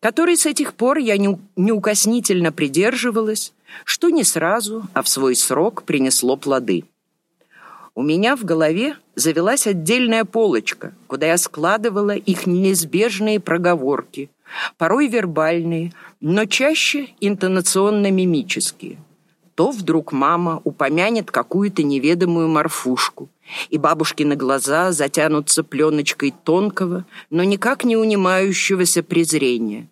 которой 0.01 0.37
с 0.37 0.45
этих 0.45 0.75
пор 0.75 0.99
я 0.99 1.17
неукоснительно 1.17 2.51
придерживалась, 2.51 3.53
что 3.85 4.11
не 4.11 4.25
сразу, 4.25 4.83
а 4.93 5.03
в 5.03 5.09
свой 5.09 5.37
срок 5.37 5.85
принесло 5.85 6.37
плоды. 6.37 6.85
У 7.95 8.03
меня 8.03 8.35
в 8.35 8.45
голове 8.45 8.97
завелась 9.15 9.67
отдельная 9.67 10.25
полочка, 10.25 10.95
куда 11.07 11.27
я 11.27 11.39
складывала 11.39 12.17
их 12.17 12.47
неизбежные 12.47 13.39
проговорки, 13.39 14.31
порой 14.79 15.07
вербальные, 15.07 15.93
но 16.21 16.45
чаще 16.47 17.09
интонационно-мимические. 17.21 18.99
То 19.55 19.71
вдруг 19.71 20.13
мама 20.13 20.61
упомянет 20.65 21.31
какую-то 21.31 21.85
неведомую 21.85 22.49
морфушку– 22.49 23.29
и 23.69 23.79
бабушкины 23.79 24.37
глаза 24.37 24.93
затянутся 24.93 25.65
пленочкой 25.65 26.35
тонкого, 26.45 27.05
но 27.31 27.45
никак 27.45 27.85
не 27.85 27.97
унимающегося 27.97 29.03
презрения. 29.03 29.89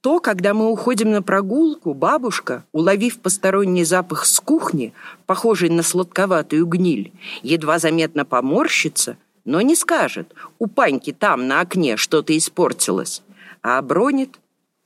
То, 0.00 0.20
когда 0.20 0.54
мы 0.54 0.70
уходим 0.70 1.10
на 1.10 1.22
прогулку, 1.22 1.94
бабушка, 1.94 2.64
уловив 2.72 3.20
посторонний 3.20 3.84
запах 3.84 4.24
с 4.24 4.40
кухни, 4.40 4.92
похожий 5.26 5.68
на 5.68 5.82
сладковатую 5.82 6.66
гниль, 6.66 7.12
едва 7.42 7.78
заметно 7.78 8.24
поморщится, 8.24 9.16
но 9.44 9.60
не 9.60 9.76
скажет 9.76 10.34
«У 10.58 10.66
Паньки 10.66 11.12
там 11.12 11.46
на 11.46 11.60
окне 11.60 11.96
что-то 11.96 12.36
испортилось», 12.36 13.22
а 13.62 13.78
обронит 13.78 14.38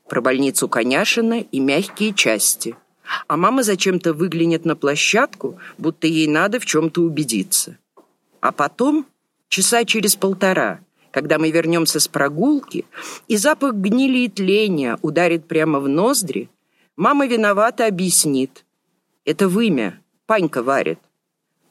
про 0.09 0.21
больницу 0.21 0.69
Коняшина 0.69 1.41
и 1.41 1.61
мягкие 1.61 2.13
части. 2.13 2.77
А 3.29 3.37
мама 3.37 3.63
зачем-то 3.63 4.13
выглянет 4.13 4.65
на 4.65 4.77
площадку, 4.77 5.59
будто 5.79 6.07
ей 6.07 6.27
надо 6.27 6.59
в 6.59 6.67
чем-то 6.67 7.03
убедиться. 7.03 7.77
А 8.45 8.53
потом, 8.53 9.07
часа 9.49 9.87
через 9.87 10.17
полтора, 10.17 10.81
когда 11.13 11.39
мы 11.39 11.51
вернемся 11.51 11.99
с 11.99 12.09
прогулки, 12.09 12.85
и 13.27 13.39
запах 13.39 13.73
гнили 13.73 14.19
и 14.19 14.29
тления 14.29 14.99
ударит 15.01 15.47
прямо 15.49 15.81
в 15.81 15.89
ноздри, 15.89 16.51
мама 16.95 17.27
виновата 17.27 17.87
объяснит. 17.87 18.67
Это 19.25 19.49
вымя, 19.49 19.99
Панька 20.27 20.63
варит. 20.63 20.99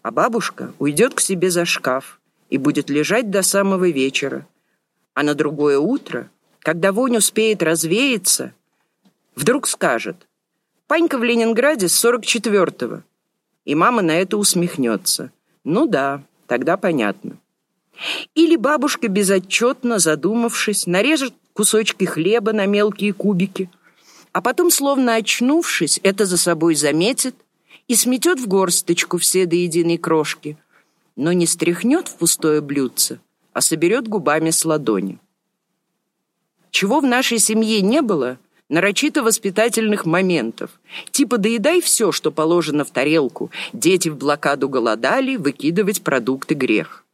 А 0.02 0.10
бабушка 0.10 0.74
уйдет 0.80 1.14
к 1.14 1.20
себе 1.20 1.52
за 1.52 1.66
шкаф 1.66 2.20
и 2.50 2.58
будет 2.58 2.90
лежать 2.90 3.30
до 3.30 3.44
самого 3.44 3.88
вечера. 3.92 4.48
А 5.14 5.22
на 5.22 5.36
другое 5.36 5.78
утро, 5.78 6.32
когда 6.58 6.92
вонь 6.92 7.18
успеет 7.18 7.62
развеяться, 7.62 8.52
вдруг 9.36 9.68
скажет 9.68 10.28
«Панька 10.88 11.20
в 11.20 11.24
Ленинграде 11.24 11.88
с 11.88 12.04
44-го». 12.04 13.04
И 13.64 13.76
мама 13.76 14.02
на 14.02 14.14
это 14.14 14.38
усмехнется. 14.38 15.32
«Ну 15.64 15.86
да, 15.86 16.24
Тогда 16.54 16.78
понятно. 16.78 17.40
Или 18.36 18.58
бабушка, 18.58 19.08
безотчетно 19.08 19.98
задумавшись, 19.98 20.86
нарежет 20.86 21.34
кусочки 21.54 22.04
хлеба 22.06 22.54
на 22.54 22.68
мелкие 22.68 23.12
кубики, 23.12 23.72
а 24.34 24.40
потом, 24.40 24.70
словно 24.70 25.16
очнувшись, 25.16 26.00
это 26.04 26.28
за 26.28 26.38
собой 26.38 26.76
заметит 26.76 27.36
и 27.88 27.96
сметет 27.96 28.40
в 28.40 28.48
горсточку 28.48 29.18
все 29.18 29.48
до 29.48 29.56
единой 29.56 29.98
крошки, 29.98 30.56
но 31.16 31.34
не 31.34 31.48
стряхнет 31.48 32.08
в 32.08 32.18
пустое 32.18 32.62
блюдце, 32.62 33.20
а 33.54 33.62
соберет 33.62 34.08
губами 34.08 34.52
с 34.52 34.64
ладони. 34.64 35.18
Чего 36.70 37.00
в 37.00 37.04
нашей 37.04 37.40
семье 37.40 37.82
не 37.82 38.04
было, 38.04 38.38
нарочито 38.74 39.22
воспитательных 39.22 40.06
моментов, 40.06 40.72
типа 41.12 41.38
доедай 41.38 41.80
все, 41.80 42.12
что 42.12 42.32
положено 42.32 42.84
в 42.84 42.90
тарелку, 42.90 43.52
дети 43.72 44.10
в 44.10 44.18
блокаду 44.18 44.68
голодали, 44.68 45.36
выкидывать 45.36 46.02
продукты 46.02 46.56
грех. 46.56 47.06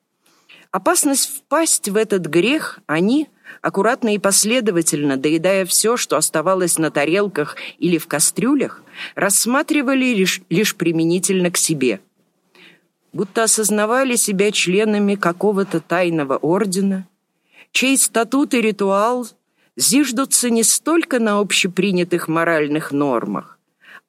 Опасность 0.72 1.30
впасть 1.30 1.90
в 1.90 1.98
этот 1.98 2.28
грех 2.28 2.80
они, 2.88 3.28
аккуратно 3.62 4.16
и 4.16 4.20
последовательно 4.20 5.18
доедая 5.18 5.66
все, 5.66 5.98
что 5.98 6.16
оставалось 6.16 6.78
на 6.78 6.92
тарелках 6.92 7.58
или 7.78 7.98
в 7.98 8.08
кастрюлях, 8.08 8.82
рассматривали 9.16 10.14
лишь, 10.14 10.42
лишь 10.50 10.78
применительно 10.78 11.52
к 11.52 11.58
себе. 11.58 12.00
Будто 13.12 13.44
осознавали 13.44 14.16
себя 14.16 14.54
членами 14.54 15.16
какого-то 15.16 15.82
тайного 15.82 16.38
ордена, 16.38 17.06
чей 17.74 17.98
статут 17.98 18.54
и 18.54 18.62
ритуал 18.62 19.28
зиждутся 19.80 20.50
не 20.50 20.64
столько 20.64 21.20
на 21.20 21.40
общепринятых 21.40 22.28
моральных 22.28 22.92
нормах. 22.92 23.58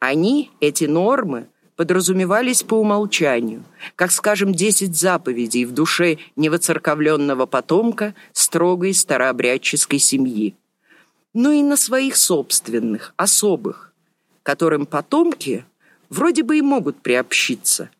Они, 0.00 0.50
эти 0.60 0.84
нормы, 0.84 1.46
подразумевались 1.76 2.62
по 2.62 2.74
умолчанию, 2.74 3.62
как, 3.94 4.10
скажем, 4.10 4.52
десять 4.52 4.96
заповедей 4.96 5.64
в 5.64 5.72
душе 5.72 6.18
невоцерковленного 6.36 7.46
потомка 7.46 8.14
строгой 8.32 8.92
старообрядческой 8.92 10.00
семьи, 10.00 10.54
но 11.32 11.52
и 11.52 11.62
на 11.62 11.76
своих 11.76 12.16
собственных, 12.16 13.14
особых, 13.16 13.94
которым 14.42 14.86
потомки 14.86 15.64
вроде 16.10 16.42
бы 16.42 16.58
и 16.58 16.62
могут 16.62 17.00
приобщиться, 17.00 17.90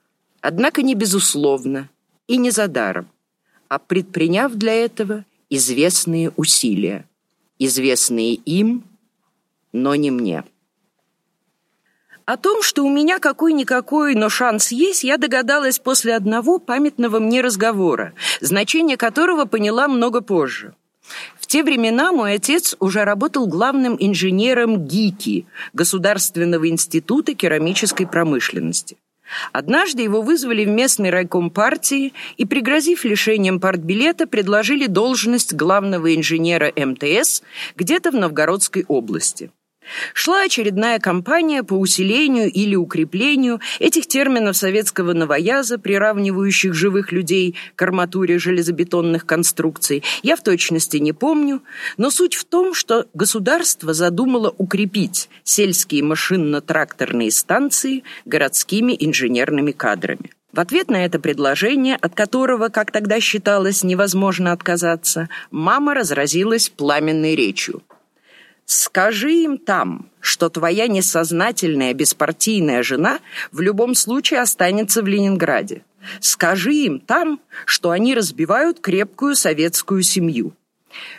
однако 0.41 0.83
не 0.83 0.95
безусловно 0.95 1.89
и 2.27 2.37
не 2.37 2.51
за 2.51 2.67
даром, 2.67 3.09
а 3.69 3.79
предприняв 3.79 4.53
для 4.55 4.75
этого 4.75 5.25
известные 5.49 6.33
усилия, 6.37 7.07
известные 7.61 8.35
им, 8.35 8.83
но 9.73 9.95
не 9.95 10.11
мне. 10.11 10.43
О 12.25 12.37
том, 12.37 12.63
что 12.63 12.85
у 12.85 12.91
меня 12.91 13.19
какой-никакой, 13.19 14.15
но 14.15 14.29
шанс 14.29 14.73
есть, 14.73 15.05
я 15.05 15.17
догадалась 15.17 15.79
после 15.79 16.15
одного 16.15 16.59
памятного 16.59 17.19
мне 17.19 17.41
разговора, 17.41 18.13
значение 18.41 18.97
которого 18.97 19.45
поняла 19.45 19.89
много 19.89 20.21
позже. 20.21 20.75
В 21.41 21.47
те 21.47 21.65
времена 21.65 22.13
мой 22.13 22.35
отец 22.35 22.77
уже 22.79 23.05
работал 23.05 23.47
главным 23.47 23.97
инженером 23.99 24.87
ГИКИ, 24.87 25.47
Государственного 25.73 26.69
института 26.69 27.35
керамической 27.35 28.07
промышленности. 28.07 28.97
Однажды 29.53 30.03
его 30.03 30.23
вызвали 30.23 30.65
в 30.65 30.69
местный 30.69 31.11
райком 31.11 31.51
партии 31.51 32.13
и, 32.37 32.45
пригрозив 32.45 33.05
лишением 33.05 33.61
партбилета, 33.61 34.27
предложили 34.27 34.87
должность 34.87 35.55
главного 35.55 36.15
инженера 36.15 36.73
МТС 36.77 37.43
где-то 37.77 38.11
в 38.11 38.15
Новгородской 38.15 38.85
области. 38.89 39.51
Шла 40.15 40.43
очередная 40.43 40.99
кампания 40.99 41.63
по 41.63 41.75
усилению 41.75 42.51
или 42.51 42.75
укреплению 42.75 43.61
этих 43.79 44.07
терминов 44.07 44.57
советского 44.57 45.13
новояза, 45.13 45.79
приравнивающих 45.79 46.75
живых 46.75 47.13
людей 47.13 47.57
к 47.77 47.83
арматуре 47.83 48.39
железобетонных 48.39 49.27
конструкций. 49.27 50.03
Я 50.23 50.37
в 50.37 50.43
точности 50.43 50.99
не 50.99 51.13
помню, 51.13 51.63
но 51.97 52.11
суть 52.11 52.35
в 52.35 52.45
том, 52.45 52.75
что 52.75 53.07
государство 53.15 53.95
задумало 53.95 54.55
укрепить 54.57 55.29
сельские 55.45 56.03
машинно-тракторные 56.03 57.31
станции 57.31 58.05
городскими 58.25 58.97
инженерными 58.99 59.73
кадрами. 59.73 60.31
В 60.53 60.59
ответ 60.59 60.91
на 60.91 61.05
это 61.05 61.21
предложение, 61.21 61.97
от 61.97 62.15
которого, 62.15 62.69
как 62.69 62.91
тогда 62.91 63.21
считалось, 63.21 63.85
невозможно 63.85 64.53
отказаться, 64.53 65.29
мама 65.53 65.95
разразилась 65.95 66.69
пламенной 66.69 67.37
речью. 67.37 67.83
Скажи 68.73 69.33
им 69.33 69.59
там, 69.59 70.07
что 70.21 70.49
твоя 70.49 70.87
несознательная 70.87 71.93
беспартийная 71.93 72.85
жена 72.85 73.19
в 73.51 73.61
любом 73.61 73.97
случае 73.97 74.43
останется 74.43 75.03
в 75.03 75.09
Ленинграде. 75.09 75.83
Скажи 76.21 76.75
им 76.75 77.01
там, 77.01 77.41
что 77.65 77.91
они 77.91 78.15
разбивают 78.15 78.79
крепкую 78.79 79.35
советскую 79.35 80.05
семью. 80.05 80.55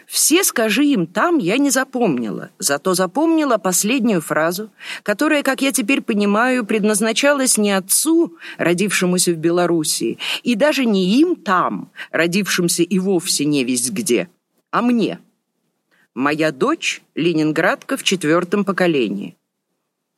Все 0.07 0.45
«скажи 0.45 0.85
им 0.85 1.05
там» 1.05 1.39
я 1.39 1.57
не 1.57 1.71
запомнила, 1.71 2.51
зато 2.57 2.93
запомнила 2.93 3.57
последнюю 3.57 4.21
фразу, 4.21 4.71
которая, 5.03 5.43
как 5.43 5.61
я 5.61 5.73
теперь 5.73 5.99
понимаю, 5.99 6.65
предназначалась 6.65 7.57
не 7.57 7.73
отцу, 7.73 8.37
родившемуся 8.59 9.33
в 9.33 9.37
Белоруссии, 9.37 10.19
и 10.43 10.55
даже 10.55 10.85
не 10.85 11.19
им 11.19 11.35
там, 11.35 11.91
родившимся 12.11 12.83
и 12.83 12.97
вовсе 12.97 13.43
не 13.43 13.65
весть 13.65 13.91
где, 13.91 14.29
а 14.71 14.81
мне– 14.81 15.19
Моя 16.13 16.51
дочь– 16.51 17.01
ленинградка 17.15 17.95
в 17.95 18.03
четвертом 18.03 18.65
поколении. 18.65 19.37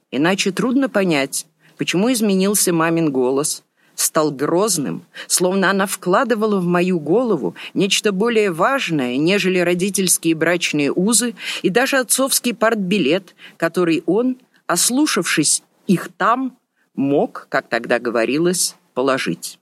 Иначе 0.09 0.51
трудно 0.51 0.89
понять, 0.89 1.45
почему 1.77 2.11
изменился 2.11 2.73
мамин 2.73 3.11
голос, 3.11 3.63
стал 3.93 4.31
грозным, 4.31 5.05
словно 5.27 5.69
она 5.69 5.85
вкладывала 5.85 6.59
в 6.59 6.65
мою 6.65 6.99
голову 6.99 7.55
нечто 7.75 8.11
более 8.11 8.51
важное, 8.51 9.17
нежели 9.17 9.59
родительские 9.59 10.33
брачные 10.33 10.91
узы 10.91 11.35
и 11.61 11.69
даже 11.69 11.97
отцовский 11.97 12.55
партбилет, 12.55 13.35
который 13.57 14.01
он, 14.07 14.37
ослушавшись 14.65 15.61
их 15.85 16.09
там, 16.17 16.57
мог, 16.95 17.45
как 17.49 17.67
тогда 17.69 17.99
говорилось, 17.99 18.75
положить. 18.95 19.59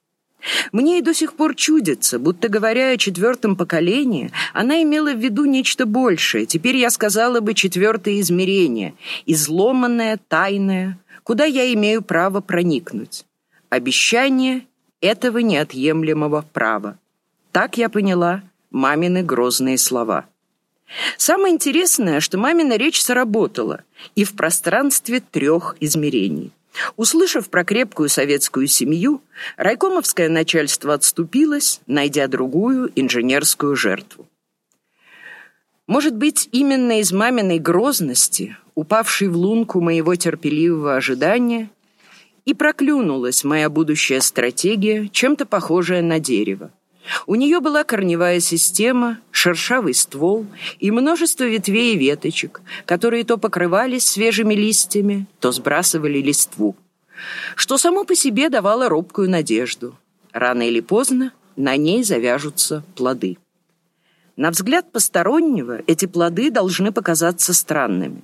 Мне 0.71 0.99
и 0.99 1.01
до 1.01 1.13
сих 1.13 1.33
пор 1.33 1.55
чудится, 1.55 2.19
будто 2.19 2.49
говоря 2.49 2.89
о 2.89 2.97
четвертом 2.97 3.55
поколении, 3.55 4.31
она 4.53 4.81
имела 4.81 5.13
в 5.13 5.19
виду 5.19 5.45
нечто 5.45 5.85
большее. 5.85 6.45
Теперь 6.45 6.77
я 6.77 6.89
сказала 6.89 7.39
бы 7.39 7.53
четвертое 7.53 8.19
измерение, 8.19 8.95
изломанное, 9.25 10.19
тайное, 10.27 10.97
куда 11.23 11.45
я 11.45 11.71
имею 11.73 12.01
право 12.01 12.41
проникнуть. 12.41 13.25
Обещание 13.69 14.65
этого 14.99 15.39
неотъемлемого 15.39 16.45
права. 16.53 16.97
Так 17.51 17.77
я 17.77 17.89
поняла 17.89 18.43
мамины 18.71 19.23
грозные 19.23 19.77
слова. 19.77 20.25
Самое 21.17 21.53
интересное, 21.53 22.19
что 22.19 22.37
мамина 22.37 22.75
речь 22.77 23.01
сработала 23.01 23.81
и 24.15 24.23
в 24.23 24.33
пространстве 24.33 25.21
трех 25.21 25.75
измерений. 25.79 26.51
Услышав 26.95 27.49
про 27.49 27.63
крепкую 27.63 28.09
советскую 28.09 28.67
семью, 28.67 29.21
райкомовское 29.57 30.29
начальство 30.29 30.93
отступилось, 30.93 31.81
найдя 31.87 32.27
другую 32.27 32.91
инженерскую 32.95 33.75
жертву. 33.75 34.27
Может 35.87 36.15
быть, 36.15 36.47
именно 36.51 36.99
из 36.99 37.11
маминой 37.11 37.59
грозности, 37.59 38.55
упавшей 38.75 39.27
в 39.27 39.35
лунку 39.35 39.81
моего 39.81 40.15
терпеливого 40.15 40.95
ожидания, 40.95 41.69
и 42.45 42.53
проклюнулась 42.53 43.43
моя 43.43 43.69
будущая 43.69 44.21
стратегия, 44.21 45.07
чем-то 45.09 45.45
похожая 45.45 46.01
на 46.01 46.19
дерево. 46.19 46.71
У 47.25 47.35
нее 47.35 47.59
была 47.59 47.83
корневая 47.83 48.39
система, 48.39 49.19
шершавый 49.31 49.93
ствол 49.93 50.45
и 50.79 50.91
множество 50.91 51.43
ветвей 51.43 51.95
и 51.95 51.97
веточек, 51.97 52.61
которые 52.85 53.23
то 53.23 53.37
покрывались 53.37 54.05
свежими 54.05 54.53
листьями, 54.53 55.27
то 55.39 55.51
сбрасывали 55.51 56.19
листву, 56.19 56.75
что 57.55 57.77
само 57.77 58.03
по 58.03 58.15
себе 58.15 58.49
давало 58.49 58.89
робкую 58.89 59.29
надежду. 59.29 59.97
Рано 60.31 60.67
или 60.67 60.79
поздно 60.79 61.33
на 61.55 61.75
ней 61.75 62.03
завяжутся 62.03 62.83
плоды. 62.95 63.37
На 64.37 64.51
взгляд 64.51 64.91
постороннего 64.91 65.81
эти 65.87 66.05
плоды 66.05 66.51
должны 66.51 66.91
показаться 66.91 67.53
странными 67.53 68.23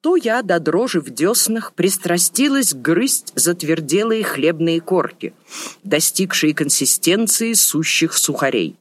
то 0.00 0.16
я 0.16 0.42
до 0.42 0.60
дрожи 0.60 1.00
в 1.00 1.10
деснах 1.10 1.72
пристрастилась 1.72 2.74
грызть 2.74 3.32
затверделые 3.34 4.24
хлебные 4.24 4.80
корки, 4.80 5.34
достигшие 5.82 6.54
консистенции 6.54 7.52
сущих 7.52 8.14
сухарей. 8.14 8.76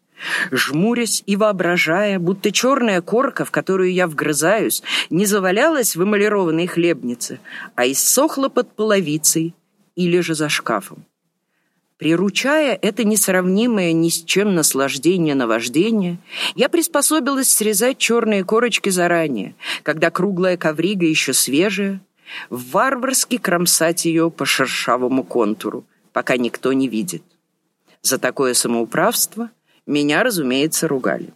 Жмурясь 0.51 1.23
и 1.25 1.35
воображая, 1.35 2.19
будто 2.19 2.51
черная 2.51 3.01
корка, 3.01 3.45
в 3.45 3.51
которую 3.51 3.93
я 3.93 4.07
вгрызаюсь, 4.07 4.81
не 5.09 5.25
завалялась 5.25 5.95
в 5.95 6.03
эмалированной 6.03 6.67
хлебнице, 6.67 7.39
а 7.75 7.85
иссохла 7.85 8.49
под 8.49 8.75
половицей 8.75 9.53
или 9.95 10.19
же 10.21 10.33
за 10.33 10.49
шкафом. 10.49 11.05
Приручая 11.97 12.77
это 12.81 13.05
несравнимое 13.05 13.93
ни 13.93 14.09
с 14.09 14.23
чем 14.23 14.53
наслаждение 14.53 15.33
наваждения, 15.33 16.17
я 16.55 16.67
приспособилась 16.67 17.49
срезать 17.49 17.97
черные 17.97 18.43
корочки 18.43 18.89
заранее, 18.89 19.55
когда 19.81 20.11
круглая 20.11 20.57
коврига 20.57 21.05
еще 21.05 21.33
свежая, 21.33 22.01
варварски 22.49 23.37
кромсать 23.37 24.03
ее 24.03 24.29
по 24.29 24.45
шершавому 24.45 25.23
контуру, 25.23 25.85
пока 26.11 26.35
никто 26.35 26.73
не 26.73 26.89
видит. 26.89 27.23
За 28.01 28.17
такое 28.17 28.53
самоуправство 28.55 29.49
меня, 29.85 30.23
разумеется, 30.23 30.89
ругали. 30.89 31.33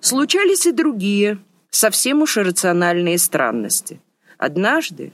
Случались 0.00 0.66
и 0.66 0.72
другие, 0.72 1.38
совсем 1.70 2.22
уж 2.22 2.38
иррациональные 2.38 3.18
странности. 3.18 4.00
Однажды, 4.36 5.12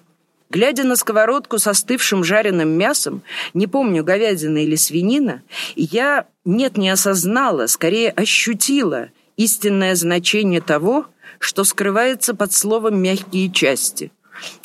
глядя 0.53 0.85
на 0.85 0.97
сковородку 0.97 1.59
со 1.59 1.71
остывшим 1.71 2.23
жареным 2.23 2.69
мясом, 2.69 3.23
не 3.55 3.67
помню, 3.67 4.05
говядина 4.05 4.59
или 4.59 4.77
свинина, 4.77 5.43
я, 5.75 6.27
нет, 6.45 6.77
не 6.77 6.91
осознала, 6.91 7.67
скорее 7.67 8.11
ощутила 8.11 9.09
истинное 9.37 9.95
значение 9.95 10.61
того, 10.61 11.07
что 11.39 11.65
скрывается 11.65 12.35
под 12.35 12.53
словом 12.53 13.03
«мягкие 13.03 13.51
части». 13.51 14.13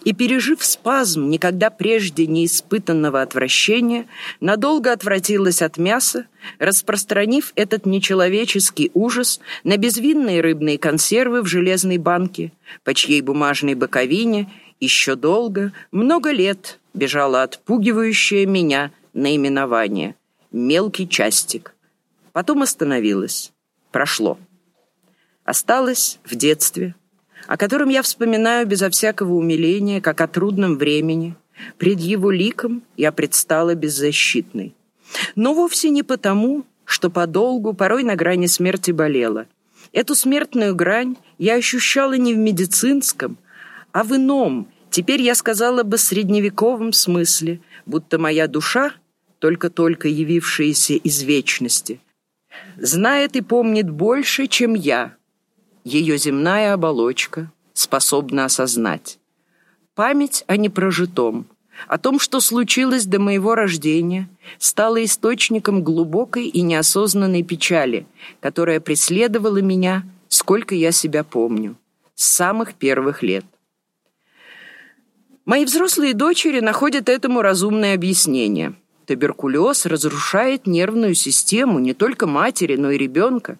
И, 0.03 0.13
пережив 0.13 0.63
спазм 0.63 1.29
никогда 1.29 1.69
прежде 1.69 2.25
не 2.25 2.45
испытанного 2.45 3.21
отвращения, 3.21 4.07
надолго 4.39 4.91
отвратилась 4.91 5.61
от 5.61 5.77
мяса, 5.77 6.25
распространив 6.57 7.51
этот 7.55 7.85
нечеловеческий 7.85 8.89
ужас 8.93 9.39
на 9.63 9.77
безвинные 9.77 10.41
рыбные 10.41 10.79
консервы 10.79 11.43
в 11.43 11.45
железной 11.45 11.97
банке, 11.97 12.53
по 12.83 12.93
чьей 12.93 13.21
бумажной 13.21 13.75
боковине 13.75 14.49
еще 14.79 15.15
долго, 15.15 15.73
много 15.91 16.31
лет 16.31 16.79
бежало 16.93 17.43
отпугивающее 17.43 18.45
меня 18.45 18.91
наименование 19.13 20.15
«мелкий 20.51 21.07
частик». 21.07 21.73
Потом 22.33 22.61
остановилась. 22.61 23.51
Прошло. 23.91 24.37
Осталось 25.43 26.19
в 26.23 26.35
детстве, 26.35 26.93
о 27.47 27.57
котором 27.57 27.89
я 27.89 28.01
вспоминаю 28.01 28.67
безо 28.67 28.89
всякого 28.89 29.33
умиления, 29.33 30.01
как 30.01 30.21
о 30.21 30.27
трудном 30.27 30.77
времени. 30.77 31.35
Пред 31.77 31.99
его 31.99 32.29
ликом 32.29 32.83
я 32.97 33.11
предстала 33.11 33.73
беззащитной. 33.73 34.75
Но 35.35 35.53
вовсе 35.53 35.89
не 35.89 36.03
потому, 36.03 36.65
что 36.85 37.09
подолгу, 37.09 37.73
порой 37.73 38.03
на 38.03 38.15
грани 38.15 38.47
смерти 38.47 38.91
болела. 38.91 39.47
Эту 39.93 40.15
смертную 40.15 40.75
грань 40.75 41.15
я 41.37 41.55
ощущала 41.55 42.13
не 42.13 42.33
в 42.33 42.37
медицинском, 42.37 43.37
а 43.97 44.03
в 44.03 44.15
ином, 44.15 44.67
теперь 44.91 45.23
я 45.23 45.33
сказала 45.33 45.81
бы 45.81 45.97
средневековом 45.97 46.93
смысле, 46.93 47.61
будто 47.87 48.19
моя 48.19 48.45
душа, 48.45 48.93
только-только 49.39 50.07
явившаяся 50.07 50.93
из 50.93 51.23
вечности, 51.23 51.99
знает 52.75 53.35
и 53.35 53.41
помнит 53.41 53.89
больше, 53.89 54.45
чем 54.45 54.75
я, 54.75 55.15
ее 55.83 56.19
земная 56.19 56.73
оболочка 56.73 57.51
способна 57.73 58.45
осознать. 58.45 59.17
Память 59.95 60.43
о 60.45 60.57
непрожитом, 60.57 61.47
о 61.87 61.97
том, 61.97 62.19
что 62.19 62.39
случилось 62.39 63.07
до 63.07 63.17
моего 63.17 63.55
рождения, 63.55 64.29
стала 64.59 65.03
источником 65.03 65.81
глубокой 65.81 66.45
и 66.45 66.61
неосознанной 66.61 67.41
печали, 67.41 68.05
которая 68.41 68.79
преследовала 68.79 69.57
меня, 69.57 70.03
сколько 70.27 70.75
я 70.75 70.91
себя 70.91 71.23
помню, 71.23 71.77
с 72.13 72.27
самых 72.27 72.75
первых 72.75 73.23
лет. 73.23 73.43
Мои 75.47 75.63
взрослые 75.63 76.13
дочери 76.13 76.59
находят 76.59 77.07
этому 77.07 77.41
разумное 77.41 77.93
объяснение. 77.95 78.73
Туберкулез 79.05 79.85
разрушает 79.85 80.67
нервную 80.67 81.15
систему 81.15 81.79
не 81.79 81.93
только 81.93 82.27
матери, 82.27 82.75
но 82.75 82.91
и 82.91 82.97
ребенка. 82.97 83.57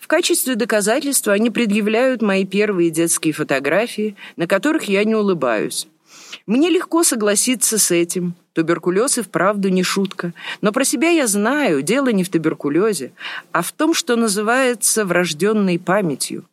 В 0.00 0.08
качестве 0.08 0.56
доказательства 0.56 1.32
они 1.32 1.50
предъявляют 1.50 2.22
мои 2.22 2.44
первые 2.44 2.90
детские 2.90 3.32
фотографии, 3.34 4.16
на 4.36 4.48
которых 4.48 4.88
я 4.88 5.04
не 5.04 5.14
улыбаюсь. 5.14 5.86
Мне 6.46 6.70
легко 6.70 7.04
согласиться 7.04 7.78
с 7.78 7.92
этим. 7.92 8.34
Туберкулез 8.52 9.18
и 9.18 9.22
вправду 9.22 9.68
не 9.68 9.84
шутка. 9.84 10.34
Но 10.60 10.72
про 10.72 10.82
себя 10.82 11.10
я 11.10 11.28
знаю, 11.28 11.82
дело 11.82 12.08
не 12.08 12.24
в 12.24 12.30
туберкулезе, 12.30 13.12
а 13.52 13.62
в 13.62 13.70
том, 13.70 13.94
что 13.94 14.16
называется 14.16 15.04
врожденной 15.04 15.78
памятью. 15.78 16.44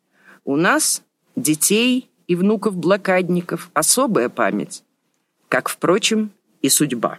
У 0.45 0.55
нас, 0.55 1.01
детей 1.35 2.07
и 2.29 2.35
внуков-блокадников, 2.35 3.71
особая 3.73 4.29
память. 4.29 4.83
Как, 5.49 5.67
впрочем, 5.67 6.29
и 6.61 6.69
судьба. 6.69 7.17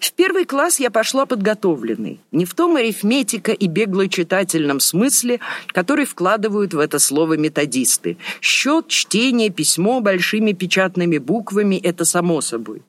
В 0.00 0.12
первый 0.12 0.46
класс 0.46 0.80
я 0.80 0.90
пошла 0.90 1.26
подготовленной, 1.26 2.20
не 2.32 2.44
в 2.46 2.54
том 2.54 2.76
арифметика 2.76 3.52
и 3.52 3.66
беглочитательном 3.66 4.80
смысле, 4.80 5.40
который 5.68 6.06
вкладывают 6.06 6.72
в 6.72 6.78
это 6.78 6.98
слово 6.98 7.36
методисты. 7.36 8.16
Счет, 8.40 8.88
чтение, 8.88 9.50
письмо 9.50 10.00
большими 10.00 10.52
печатными 10.52 11.18
буквами– 11.18 11.76
это 11.82 12.04
само 12.04 12.40
собой 12.40 12.82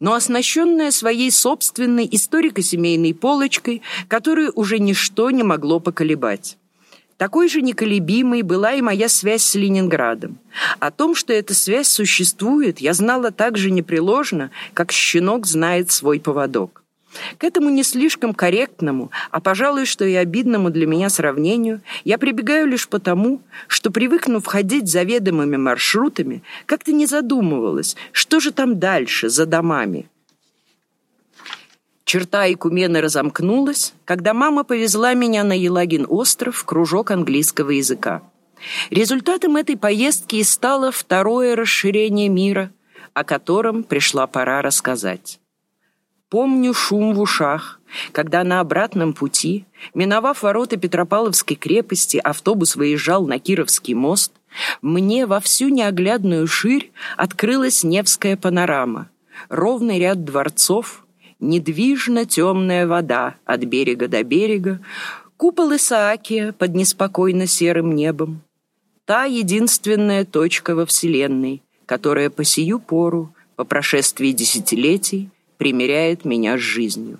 но 0.00 0.14
оснащенная 0.14 0.90
своей 0.90 1.30
собственной 1.30 2.08
историко-семейной 2.10 3.14
полочкой, 3.14 3.82
которую 4.08 4.50
уже 4.56 4.80
ничто 4.80 5.30
не 5.30 5.44
могло 5.44 5.78
поколебать. 5.78 6.58
Такой 7.20 7.50
же 7.50 7.60
неколебимой 7.60 8.40
была 8.40 8.72
и 8.72 8.80
моя 8.80 9.10
связь 9.10 9.42
с 9.44 9.54
Ленинградом. 9.54 10.38
О 10.78 10.90
том, 10.90 11.14
что 11.14 11.34
эта 11.34 11.52
связь 11.52 11.88
существует, 11.88 12.78
я 12.78 12.94
знала 12.94 13.30
так 13.30 13.58
же 13.58 13.70
непреложно, 13.70 14.50
как 14.72 14.90
щенок 14.90 15.46
знает 15.46 15.90
свой 15.90 16.18
поводок. 16.18 16.82
К 17.36 17.44
этому 17.44 17.68
не 17.68 17.82
слишком 17.82 18.32
корректному, 18.32 19.10
а, 19.30 19.40
пожалуй, 19.40 19.84
что 19.84 20.06
и 20.06 20.14
обидному 20.14 20.70
для 20.70 20.86
меня 20.86 21.10
сравнению, 21.10 21.82
я 22.04 22.16
прибегаю 22.16 22.66
лишь 22.66 22.88
потому, 22.88 23.42
что, 23.68 23.90
привыкнув 23.90 24.46
ходить 24.46 24.88
заведомыми 24.88 25.58
маршрутами, 25.58 26.42
как-то 26.64 26.90
не 26.92 27.04
задумывалась, 27.04 27.96
что 28.12 28.40
же 28.40 28.50
там 28.50 28.78
дальше, 28.78 29.28
за 29.28 29.44
домами. 29.44 30.08
Черта 32.10 32.52
Икумены 32.52 33.00
разомкнулась, 33.00 33.94
когда 34.04 34.34
мама 34.34 34.64
повезла 34.64 35.14
меня 35.14 35.44
на 35.44 35.52
Елагин 35.52 36.06
остров 36.08 36.56
в 36.56 36.64
кружок 36.64 37.12
английского 37.12 37.70
языка. 37.70 38.22
Результатом 38.90 39.54
этой 39.54 39.76
поездки 39.76 40.34
и 40.34 40.42
стало 40.42 40.90
второе 40.90 41.54
расширение 41.54 42.28
мира, 42.28 42.72
о 43.14 43.22
котором 43.22 43.84
пришла 43.84 44.26
пора 44.26 44.60
рассказать. 44.60 45.38
Помню 46.30 46.74
шум 46.74 47.14
в 47.14 47.20
ушах, 47.20 47.78
когда 48.10 48.42
на 48.42 48.58
обратном 48.58 49.12
пути, 49.12 49.66
миновав 49.94 50.42
ворота 50.42 50.78
Петропавловской 50.78 51.54
крепости, 51.54 52.16
автобус 52.16 52.74
выезжал 52.74 53.24
на 53.24 53.38
Кировский 53.38 53.94
мост, 53.94 54.32
мне 54.82 55.26
во 55.26 55.38
всю 55.38 55.68
неоглядную 55.68 56.48
ширь 56.48 56.90
открылась 57.16 57.84
Невская 57.84 58.36
панорама, 58.36 59.08
ровный 59.48 60.00
ряд 60.00 60.24
дворцов, 60.24 61.04
недвижно 61.40 62.24
темная 62.24 62.86
вода 62.86 63.36
от 63.44 63.64
берега 63.64 64.08
до 64.08 64.22
берега, 64.22 64.80
купол 65.36 65.74
Исаакия 65.74 66.52
под 66.52 66.74
неспокойно 66.74 67.46
серым 67.46 67.94
небом. 67.94 68.42
Та 69.04 69.24
единственная 69.24 70.24
точка 70.24 70.74
во 70.74 70.86
Вселенной, 70.86 71.62
которая 71.86 72.30
по 72.30 72.44
сию 72.44 72.78
пору, 72.78 73.34
по 73.56 73.64
прошествии 73.64 74.30
десятилетий, 74.30 75.30
примиряет 75.56 76.24
меня 76.24 76.56
с 76.56 76.60
жизнью. 76.60 77.18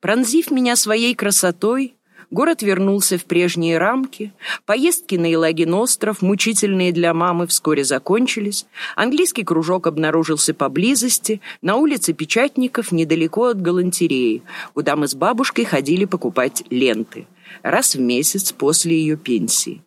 Пронзив 0.00 0.50
меня 0.50 0.76
своей 0.76 1.14
красотой, 1.14 1.94
Город 2.30 2.60
вернулся 2.60 3.16
в 3.16 3.24
прежние 3.24 3.78
рамки, 3.78 4.32
поездки 4.66 5.14
на 5.14 5.30
Елагин 5.30 5.72
остров, 5.72 6.20
мучительные 6.20 6.92
для 6.92 7.14
мамы, 7.14 7.46
вскоре 7.46 7.84
закончились, 7.84 8.66
английский 8.96 9.44
кружок 9.44 9.86
обнаружился 9.86 10.52
поблизости, 10.52 11.40
на 11.62 11.76
улице 11.76 12.12
Печатников, 12.12 12.92
недалеко 12.92 13.46
от 13.46 13.62
галантереи, 13.62 14.42
куда 14.74 14.94
мы 14.94 15.08
с 15.08 15.14
бабушкой 15.14 15.64
ходили 15.64 16.04
покупать 16.04 16.64
ленты, 16.68 17.26
раз 17.62 17.94
в 17.94 18.00
месяц 18.00 18.52
после 18.52 18.98
ее 18.98 19.16
пенсии 19.16 19.82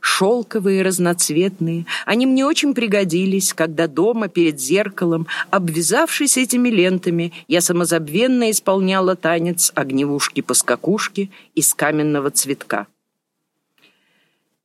шелковые, 0.00 0.82
разноцветные. 0.82 1.86
Они 2.06 2.26
мне 2.26 2.44
очень 2.44 2.74
пригодились, 2.74 3.52
когда 3.52 3.86
дома 3.86 4.28
перед 4.28 4.60
зеркалом, 4.60 5.26
обвязавшись 5.50 6.36
этими 6.36 6.68
лентами, 6.68 7.32
я 7.48 7.60
самозабвенно 7.60 8.50
исполняла 8.50 9.16
танец 9.16 9.72
огневушки-поскакушки 9.74 11.30
из 11.54 11.74
каменного 11.74 12.30
цветка. 12.30 12.86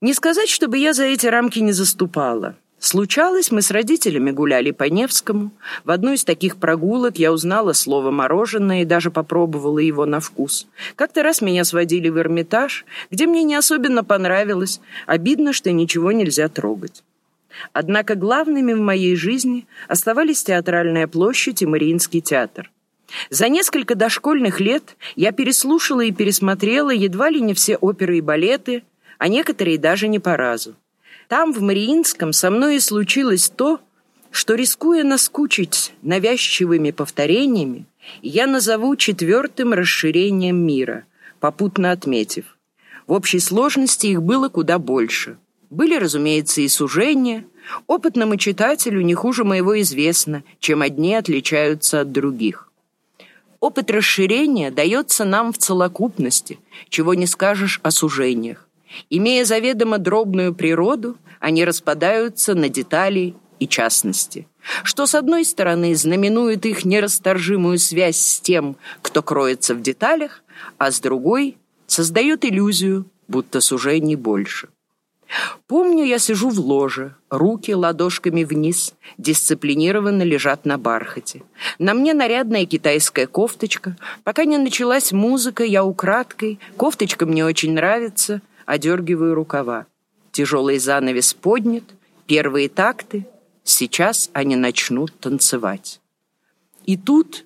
Не 0.01 0.13
сказать, 0.13 0.49
чтобы 0.49 0.77
я 0.77 0.93
за 0.93 1.03
эти 1.03 1.27
рамки 1.27 1.59
не 1.59 1.73
заступала. 1.73 2.55
Случалось, 2.79 3.51
мы 3.51 3.61
с 3.61 3.71
родителями 3.71 4.31
гуляли 4.31 4.71
по 4.71 4.85
Невскому. 4.85 5.51
В 5.83 5.91
одной 5.91 6.15
из 6.15 6.23
таких 6.23 6.55
прогулок 6.55 7.19
я 7.19 7.33
узнала 7.33 7.73
слово 7.73 8.09
«мороженое» 8.09 8.83
и 8.83 8.85
даже 8.85 9.11
попробовала 9.11 9.79
его 9.79 10.05
на 10.05 10.21
вкус. 10.21 10.65
Как-то 10.95 11.21
раз 11.21 11.41
меня 11.41 11.65
сводили 11.65 12.07
в 12.07 12.17
Эрмитаж, 12.17 12.85
где 13.11 13.27
мне 13.27 13.43
не 13.43 13.55
особенно 13.55 14.05
понравилось. 14.05 14.79
Обидно, 15.05 15.51
что 15.51 15.73
ничего 15.73 16.13
нельзя 16.13 16.47
трогать. 16.47 17.03
Однако 17.73 18.15
главными 18.15 18.71
в 18.71 18.79
моей 18.79 19.17
жизни 19.17 19.67
оставались 19.89 20.43
Театральная 20.43 21.07
площадь 21.07 21.61
и 21.61 21.65
Мариинский 21.65 22.21
театр. 22.21 22.71
За 23.29 23.49
несколько 23.49 23.95
дошкольных 23.95 24.61
лет 24.61 24.95
я 25.17 25.33
переслушала 25.33 26.01
и 26.01 26.11
пересмотрела 26.11 26.91
едва 26.91 27.29
ли 27.29 27.41
не 27.41 27.53
все 27.53 27.75
оперы 27.75 28.19
и 28.19 28.21
балеты, 28.21 28.83
а 29.17 29.27
некоторые 29.27 29.77
даже 29.77 30.07
не 30.07 30.19
по 30.19 30.37
разу. 30.37 30.75
Там, 31.29 31.53
в 31.53 31.61
Мариинском, 31.61 32.33
со 32.33 32.51
мной 32.51 32.75
и 32.75 32.79
случилось 32.81 33.49
то, 33.49 33.79
что, 34.31 34.55
рискуя 34.55 35.03
наскучить 35.03 35.93
навязчивыми 36.01 36.91
повторениями, 36.91 37.85
я 38.21 38.47
назову 38.47 38.97
четвертым 38.97 39.73
расширением 39.73 40.57
мира, 40.57 41.05
попутно 41.39 41.91
отметив. 41.91 42.57
В 43.07 43.13
общей 43.13 43.39
сложности 43.39 44.07
их 44.07 44.21
было 44.21 44.49
куда 44.49 44.79
больше. 44.79 45.37
Были, 45.69 45.95
разумеется, 45.95 46.59
и 46.59 46.67
сужения, 46.67 47.45
Опытному 47.87 48.37
читателю 48.37 49.01
не 49.01 49.13
хуже 49.13 49.43
моего 49.43 49.79
известно, 49.81 50.43
чем 50.59 50.81
одни 50.81 51.15
отличаются 51.15 52.01
от 52.01 52.11
других. 52.11 52.71
Опыт 53.59 53.91
расширения 53.91 54.71
дается 54.71 55.25
нам 55.25 55.51
в 55.51 55.57
целокупности, 55.57 56.59
чего 56.89 57.13
не 57.13 57.27
скажешь 57.27 57.79
о 57.83 57.91
сужениях. 57.91 58.68
Имея 59.09 59.45
заведомо 59.45 59.97
дробную 59.97 60.53
природу, 60.53 61.17
они 61.39 61.65
распадаются 61.65 62.55
на 62.55 62.69
детали 62.69 63.35
и 63.59 63.67
частности, 63.67 64.47
что, 64.83 65.05
с 65.05 65.15
одной 65.15 65.45
стороны, 65.45 65.95
знаменует 65.95 66.65
их 66.65 66.85
нерасторжимую 66.85 67.77
связь 67.77 68.17
с 68.17 68.39
тем, 68.39 68.77
кто 69.01 69.21
кроется 69.21 69.75
в 69.75 69.81
деталях, 69.81 70.43
а 70.77 70.91
с 70.91 70.99
другой 70.99 71.57
создает 71.87 72.45
иллюзию, 72.45 73.05
будто 73.27 73.61
сужений 73.61 74.15
больше. 74.15 74.69
Помню, 75.67 76.03
я 76.03 76.17
сижу 76.17 76.49
в 76.49 76.59
ложе, 76.59 77.15
руки 77.29 77.75
ладошками 77.75 78.43
вниз, 78.43 78.95
дисциплинированно 79.19 80.23
лежат 80.23 80.65
на 80.65 80.79
бархате. 80.79 81.43
На 81.77 81.93
мне 81.93 82.15
нарядная 82.15 82.65
китайская 82.65 83.27
кофточка. 83.27 83.95
Пока 84.23 84.45
не 84.45 84.57
началась 84.57 85.11
музыка, 85.11 85.63
я 85.63 85.83
украдкой, 85.83 86.59
кофточка 86.77 87.27
мне 87.27 87.45
очень 87.45 87.73
нравится, 87.73 88.41
одергиваю 88.69 89.33
рукава. 89.33 89.87
Тяжелый 90.31 90.77
занавес 90.77 91.33
поднят, 91.33 91.83
первые 92.27 92.69
такты, 92.69 93.25
сейчас 93.63 94.29
они 94.33 94.55
начнут 94.55 95.11
танцевать. 95.19 95.99
И 96.85 96.95
тут 96.95 97.45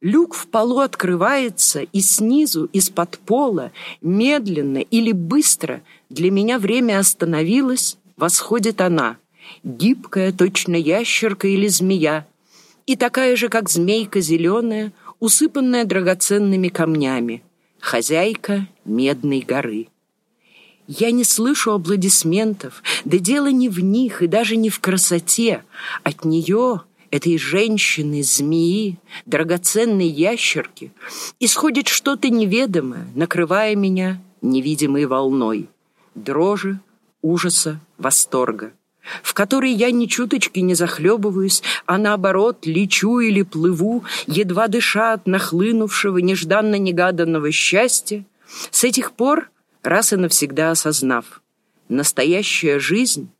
Люк 0.00 0.34
в 0.34 0.48
полу 0.48 0.80
открывается, 0.80 1.80
и 1.80 2.00
снизу, 2.00 2.68
из-под 2.72 3.18
пола, 3.18 3.72
медленно 4.02 4.78
или 4.78 5.12
быстро, 5.12 5.80
для 6.10 6.30
меня 6.30 6.58
время 6.58 6.98
остановилось, 6.98 7.96
восходит 8.16 8.80
она, 8.80 9.16
гибкая, 9.62 10.32
точно 10.32 10.74
ящерка 10.74 11.48
или 11.48 11.68
змея, 11.68 12.26
и 12.84 12.96
такая 12.96 13.36
же, 13.36 13.48
как 13.48 13.70
змейка 13.70 14.20
зеленая, 14.20 14.92
усыпанная 15.20 15.84
драгоценными 15.84 16.68
камнями, 16.68 17.42
хозяйка 17.78 18.66
Медной 18.84 19.40
горы. 19.40 19.88
Я 20.86 21.10
не 21.10 21.24
слышу 21.24 21.72
аплодисментов, 21.72 22.82
да 23.04 23.18
дело 23.18 23.46
не 23.46 23.68
в 23.68 23.80
них 23.80 24.22
и 24.22 24.26
даже 24.26 24.56
не 24.56 24.68
в 24.68 24.80
красоте. 24.80 25.64
От 26.02 26.24
нее 26.24 26.82
этой 27.10 27.38
женщины, 27.38 28.22
змеи, 28.22 28.98
драгоценной 29.24 30.08
ящерки, 30.08 30.92
исходит 31.40 31.88
что-то 31.88 32.28
неведомое, 32.28 33.06
накрывая 33.14 33.74
меня 33.76 34.20
невидимой 34.42 35.06
волной, 35.06 35.70
дрожи, 36.14 36.80
ужаса, 37.22 37.80
восторга, 37.96 38.72
в 39.22 39.32
которой 39.32 39.72
я 39.72 39.90
ни 39.90 40.04
чуточки 40.04 40.58
не 40.58 40.74
захлебываюсь, 40.74 41.62
а 41.86 41.96
наоборот 41.96 42.66
лечу 42.66 43.20
или 43.20 43.40
плыву, 43.40 44.04
едва 44.26 44.68
дыша 44.68 45.14
от 45.14 45.26
нахлынувшего, 45.26 46.18
нежданно-негаданного 46.18 47.50
счастья, 47.52 48.26
с 48.70 48.84
этих 48.84 49.12
пор 49.12 49.50
раз 49.86 50.12
и 50.12 50.16
навсегда 50.16 50.70
осознав, 50.70 51.42
настоящая 51.88 52.78
жизнь 52.78 53.30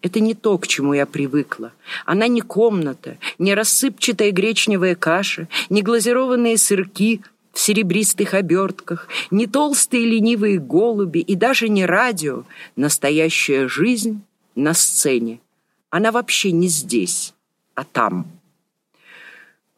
это 0.00 0.20
не 0.20 0.34
то, 0.34 0.56
к 0.58 0.66
чему 0.66 0.94
я 0.94 1.06
привыкла. 1.06 1.72
Она 2.06 2.28
не 2.28 2.40
комната, 2.40 3.18
не 3.38 3.54
рассыпчатая 3.54 4.30
гречневая 4.30 4.94
каша, 4.94 5.48
не 5.70 5.82
глазированные 5.82 6.56
сырки 6.56 7.20
в 7.52 7.58
серебристых 7.58 8.34
обертках, 8.34 9.08
не 9.32 9.48
толстые 9.48 10.06
ленивые 10.06 10.60
голуби 10.60 11.18
и 11.18 11.34
даже 11.34 11.68
не 11.68 11.84
радио. 11.84 12.44
Настоящая 12.76 13.66
жизнь 13.66 14.22
на 14.54 14.72
сцене. 14.74 15.40
Она 15.90 16.12
вообще 16.12 16.52
не 16.52 16.68
здесь, 16.68 17.34
а 17.74 17.84
там. 17.84 18.26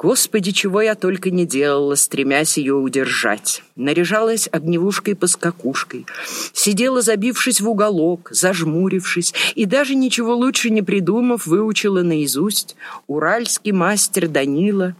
Господи, 0.02 0.52
чего 0.52 0.80
я 0.80 0.94
только 0.94 1.30
не 1.30 1.44
делала, 1.44 1.94
стремясь 1.94 2.56
ее 2.56 2.72
удержать. 2.72 3.62
Наряжалась 3.76 4.48
огневушкой-поскакушкой, 4.50 6.06
сидела, 6.54 7.02
забившись 7.02 7.60
в 7.60 7.68
уголок, 7.68 8.30
зажмурившись, 8.32 9.34
и 9.54 9.66
даже 9.66 9.94
ничего 9.94 10.34
лучше 10.34 10.70
не 10.70 10.80
придумав, 10.80 11.46
выучила 11.46 12.00
наизусть 12.00 12.76
уральский 13.08 13.72
мастер 13.72 14.26
Данила 14.26 14.96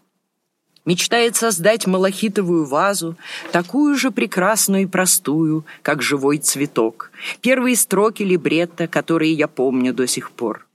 мечтает 0.85 1.35
создать 1.35 1.87
малахитовую 1.87 2.67
вазу, 2.67 3.17
такую 3.53 3.97
же 3.97 4.11
прекрасную 4.11 4.83
и 4.83 4.87
простую, 4.87 5.65
как 5.81 6.03
живой 6.03 6.39
цветок. 6.39 7.11
Первые 7.41 7.77
строки 7.77 8.23
либретто, 8.23 8.87
которые 8.87 9.33
я 9.33 9.49
помню 9.49 9.95
до 9.95 10.07
сих 10.07 10.31
пор. 10.31 10.67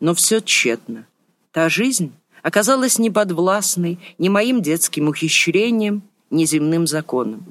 Но 0.00 0.14
все 0.14 0.40
тщетно. 0.40 1.06
Та 1.50 1.68
жизнь, 1.68 2.12
оказалась 2.42 2.98
неподвластной 2.98 3.98
ни 4.18 4.28
моим 4.28 4.62
детским 4.62 5.08
ухищрением, 5.08 6.02
ни 6.30 6.44
земным 6.44 6.86
законам. 6.86 7.44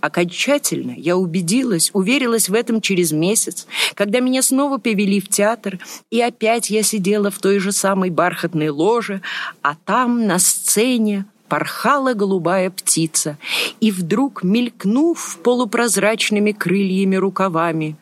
Окончательно 0.00 0.92
я 0.96 1.16
убедилась, 1.16 1.90
уверилась 1.92 2.48
в 2.48 2.54
этом 2.54 2.80
через 2.80 3.12
месяц, 3.12 3.66
когда 3.94 4.20
меня 4.20 4.42
снова 4.42 4.78
повели 4.78 5.20
в 5.20 5.28
театр, 5.28 5.78
и 6.10 6.20
опять 6.20 6.70
я 6.70 6.82
сидела 6.82 7.30
в 7.30 7.38
той 7.38 7.58
же 7.58 7.72
самой 7.72 8.10
бархатной 8.10 8.70
ложе, 8.70 9.22
а 9.62 9.76
там, 9.84 10.26
на 10.26 10.38
сцене, 10.38 11.26
порхала 11.48 12.14
голубая 12.14 12.70
птица, 12.70 13.36
и 13.80 13.90
вдруг, 13.90 14.42
мелькнув 14.42 15.38
полупрозрачными 15.42 16.52
крыльями 16.52 17.16
рукавами, 17.16 17.96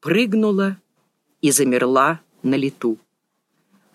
прыгнула 0.00 0.76
и 1.40 1.50
замерла 1.50 2.20
на 2.42 2.54
лету. 2.54 2.98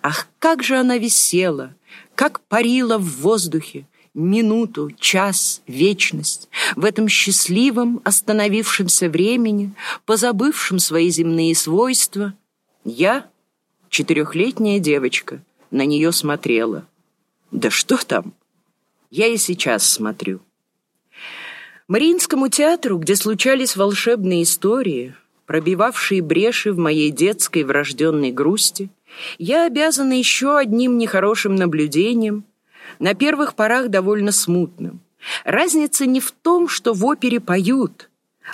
Ах, 0.07 0.27
как 0.37 0.61
же 0.61 0.77
она 0.77 0.99
висела, 0.99 1.73
как 2.13 2.39
парила 2.41 2.99
в 2.99 3.21
воздухе, 3.21 3.87
минуту, 4.13 4.91
час, 4.99 5.63
вечность, 5.65 6.47
в 6.75 6.85
этом 6.85 7.07
счастливом 7.07 8.01
остановившемся 8.03 9.09
времени, 9.09 9.73
позабывшем 10.05 10.77
свои 10.77 11.09
земные 11.09 11.55
свойства, 11.55 12.35
я, 12.83 13.27
четырехлетняя 13.89 14.77
девочка, 14.77 15.41
на 15.71 15.87
нее 15.87 16.11
смотрела. 16.11 16.85
Да 17.49 17.71
что 17.71 17.97
там? 17.97 18.35
Я 19.09 19.25
и 19.25 19.37
сейчас 19.37 19.89
смотрю. 19.89 20.39
Мариинскому 21.87 22.49
театру, 22.49 22.99
где 22.99 23.15
случались 23.15 23.75
волшебные 23.75 24.43
истории, 24.43 25.15
пробивавшие 25.47 26.21
бреши 26.21 26.71
в 26.71 26.77
моей 26.77 27.09
детской 27.09 27.63
врожденной 27.63 28.31
грусти, 28.31 28.91
я 29.37 29.65
обязана 29.65 30.13
еще 30.13 30.57
одним 30.57 30.97
нехорошим 30.97 31.55
наблюдением, 31.55 32.43
на 32.99 33.13
первых 33.13 33.55
порах 33.55 33.89
довольно 33.89 34.31
смутным. 34.31 34.99
Разница 35.43 36.05
не 36.05 36.19
в 36.19 36.31
том, 36.31 36.67
что 36.67 36.93
в 36.93 37.05
опере 37.05 37.39
поют, 37.39 38.09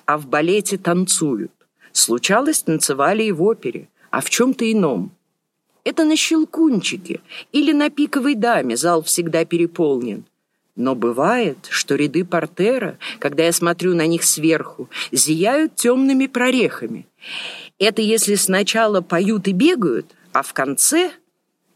а 0.06 0.18
в 0.18 0.28
балете 0.28 0.78
танцуют. 0.78 1.52
Случалось, 1.92 2.64
танцевали 2.64 3.24
и 3.24 3.32
в 3.32 3.44
опере, 3.44 3.90
а 4.10 4.22
в 4.22 4.30
чем-то 4.30 4.72
ином. 4.72 5.12
Это 5.84 6.06
на 6.06 6.16
щелкунчике 6.16 7.22
или 7.52 7.74
на 7.74 7.90
пиковой 7.90 8.36
даме 8.36 8.78
зал 8.78 9.02
всегда 9.02 9.46
переполнен. 9.46 10.26
Но 10.76 10.96
бывает, 10.96 11.68
что 11.70 11.96
ряды 11.96 12.24
портера, 12.24 12.98
когда 13.20 13.44
я 13.44 13.52
смотрю 13.52 13.94
на 13.94 14.08
них 14.08 14.24
сверху, 14.24 14.90
зияют 15.12 15.76
темными 15.76 16.28
прорехами. 16.28 17.08
Это 17.78 18.02
если 18.02 18.36
сначала 18.36 19.02
поют 19.02 19.48
и 19.48 19.52
бегают, 19.52 20.06
а 20.34 20.44
в 20.44 20.54
конце, 20.54 21.12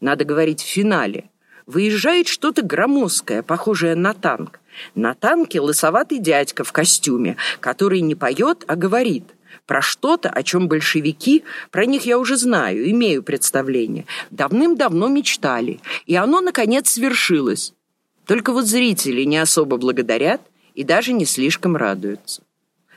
надо 0.00 0.24
говорить 0.24 0.62
в 0.62 0.66
финале, 0.66 1.30
выезжает 1.66 2.28
что-то 2.28 2.62
громоздкое, 2.62 3.42
похожее 3.42 3.94
на 3.94 4.14
танк. 4.14 4.60
На 4.94 5.14
танке 5.14 5.60
лысоватый 5.60 6.18
дядька 6.18 6.64
в 6.64 6.72
костюме, 6.72 7.36
который 7.60 8.00
не 8.00 8.14
поет, 8.14 8.64
а 8.66 8.76
говорит 8.76 9.24
про 9.66 9.82
что-то, 9.82 10.28
о 10.28 10.42
чем 10.42 10.68
большевики, 10.68 11.44
про 11.70 11.86
них 11.86 12.06
я 12.06 12.18
уже 12.18 12.36
знаю, 12.36 12.88
имею 12.90 13.22
представление, 13.22 14.06
давным-давно 14.30 15.08
мечтали, 15.08 15.80
и 16.06 16.14
оно, 16.14 16.40
наконец, 16.40 16.90
свершилось. 16.90 17.74
Только 18.26 18.52
вот 18.52 18.66
зрители 18.66 19.22
не 19.22 19.38
особо 19.38 19.76
благодарят 19.76 20.40
и 20.74 20.84
даже 20.84 21.12
не 21.12 21.24
слишком 21.24 21.76
радуются. 21.76 22.42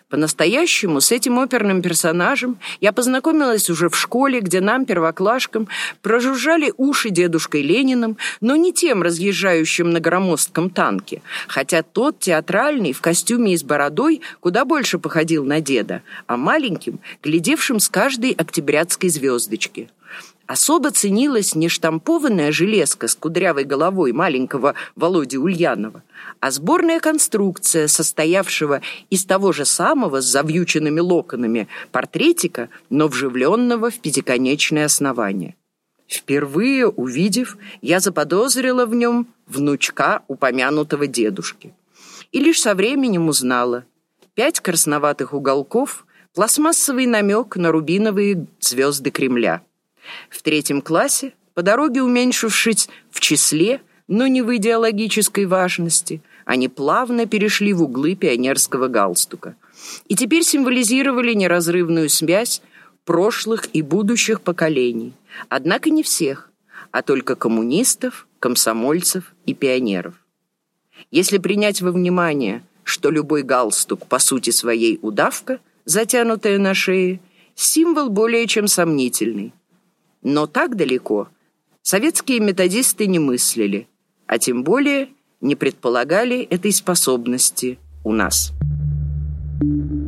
По-настоящему 0.10 1.02
с 1.02 1.12
этим 1.12 1.38
оперным 1.38 1.84
персонажем 1.84 2.58
я 2.82 2.92
познакомилась 2.92 3.70
уже 3.70 3.90
в 3.90 3.96
школе, 3.96 4.40
где 4.40 4.60
нам, 4.60 4.86
первоклашкам, 4.86 5.68
прожужжали 6.02 6.74
уши 6.78 7.12
дедушкой 7.12 7.62
Лениным, 7.62 8.18
но 8.42 8.56
не 8.56 8.74
тем 8.74 9.04
разъезжающим 9.04 9.92
на 9.92 10.00
громоздком 10.00 10.72
танке, 10.72 11.22
хотя 11.48 11.84
тот 11.84 12.20
театральный 12.20 12.92
в 12.92 13.02
костюме 13.02 13.54
и 13.54 13.58
с 13.58 13.64
бородой 13.64 14.22
куда 14.40 14.66
больше 14.66 14.98
походил 14.98 15.46
на 15.46 15.62
деда, 15.62 16.02
а 16.26 16.38
маленьким, 16.38 17.00
глядевшим 17.22 17.80
с 17.80 17.88
каждой 17.88 18.32
октябрятской 18.32 19.10
звездочки. 19.10 19.90
Особо 20.50 20.90
ценилась 20.90 21.54
не 21.54 21.70
штампованная 21.70 22.52
железка 22.52 23.08
с 23.08 23.14
кудрявой 23.14 23.66
головой 23.66 24.14
маленького 24.14 24.74
Володи 24.96 25.38
Ульянова, 25.38 26.02
а 26.40 26.50
сборная 26.50 27.00
конструкция, 27.00 27.88
состоявшего 27.88 28.82
из 29.12 29.26
того 29.26 29.52
же 29.52 29.64
самого 29.64 30.22
с 30.22 30.26
завьюченными 30.26 31.02
локонами 31.02 31.68
портретика, 31.92 32.70
но 32.90 33.08
вживленного 33.08 33.92
в 33.92 34.00
пятиконечное 34.00 34.86
основание. 34.86 35.56
Впервые 36.08 36.88
увидев, 36.88 37.56
я 37.84 38.00
заподозрила 38.00 38.88
в 38.88 38.96
нем 38.96 39.28
внучка 39.46 40.24
упомянутого 40.28 41.06
дедушки. 41.06 41.76
И 42.32 42.40
лишь 42.40 42.62
со 42.62 42.74
временем 42.74 43.28
узнала. 43.28 43.86
Пять 44.34 44.62
красноватых 44.62 45.36
уголков– 45.36 46.08
пластмассовый 46.34 47.06
намек 47.06 47.56
на 47.56 47.72
рубиновые 47.72 48.48
звезды 48.60 49.12
Кремля. 49.12 49.62
В 50.30 50.42
третьем 50.42 50.82
классе, 50.82 51.34
по 51.54 51.62
дороге 51.62 52.02
уменьшившись 52.02 52.90
в 53.12 53.20
числе, 53.20 53.82
но 54.08 54.28
не 54.28 54.42
в 54.42 54.56
идеологической 54.56 55.46
важности, 55.46 56.22
они 56.46 56.68
плавно 56.68 57.28
перешли 57.28 57.74
в 57.74 57.84
углы 57.84 58.16
пионерского 58.16 58.88
галстука 58.88 59.56
и 60.08 60.16
теперь 60.16 60.44
символизировали 60.44 61.34
неразрывную 61.34 62.10
связь 62.10 62.62
прошлых 63.06 63.70
и 63.74 63.82
будущих 63.82 64.42
поколений, 64.42 65.14
однако 65.48 65.90
не 65.90 66.04
всех, 66.04 66.50
а 66.92 67.02
только 67.02 67.36
коммунистов, 67.36 68.28
комсомольцев 68.40 69.34
и 69.46 69.54
пионеров. 69.54 70.16
Если 71.12 71.38
принять 71.38 71.82
во 71.82 71.92
внимание, 71.92 72.64
что 72.84 73.12
любой 73.12 73.44
галстук 73.44 74.08
по 74.08 74.20
сути 74.20 74.50
своей 74.50 75.00
удавка, 75.02 75.60
затянутая 75.86 76.58
на 76.58 76.74
шее, 76.74 77.20
символ 77.56 78.10
более 78.10 78.48
чем 78.48 78.68
сомнительный. 78.68 79.54
Но 80.22 80.48
так 80.48 80.76
далеко 80.76 81.30
советские 81.82 82.40
методисты 82.40 83.08
не 83.08 83.20
мыслили, 83.20 83.88
а 84.28 84.38
тем 84.38 84.64
более 84.64 85.10
не 85.42 85.56
предполагали 85.56 86.42
этой 86.42 86.72
способности 86.72 87.80
у 88.04 88.12
нас. 88.12 88.52
Thank 89.62 89.92
you. 89.92 89.99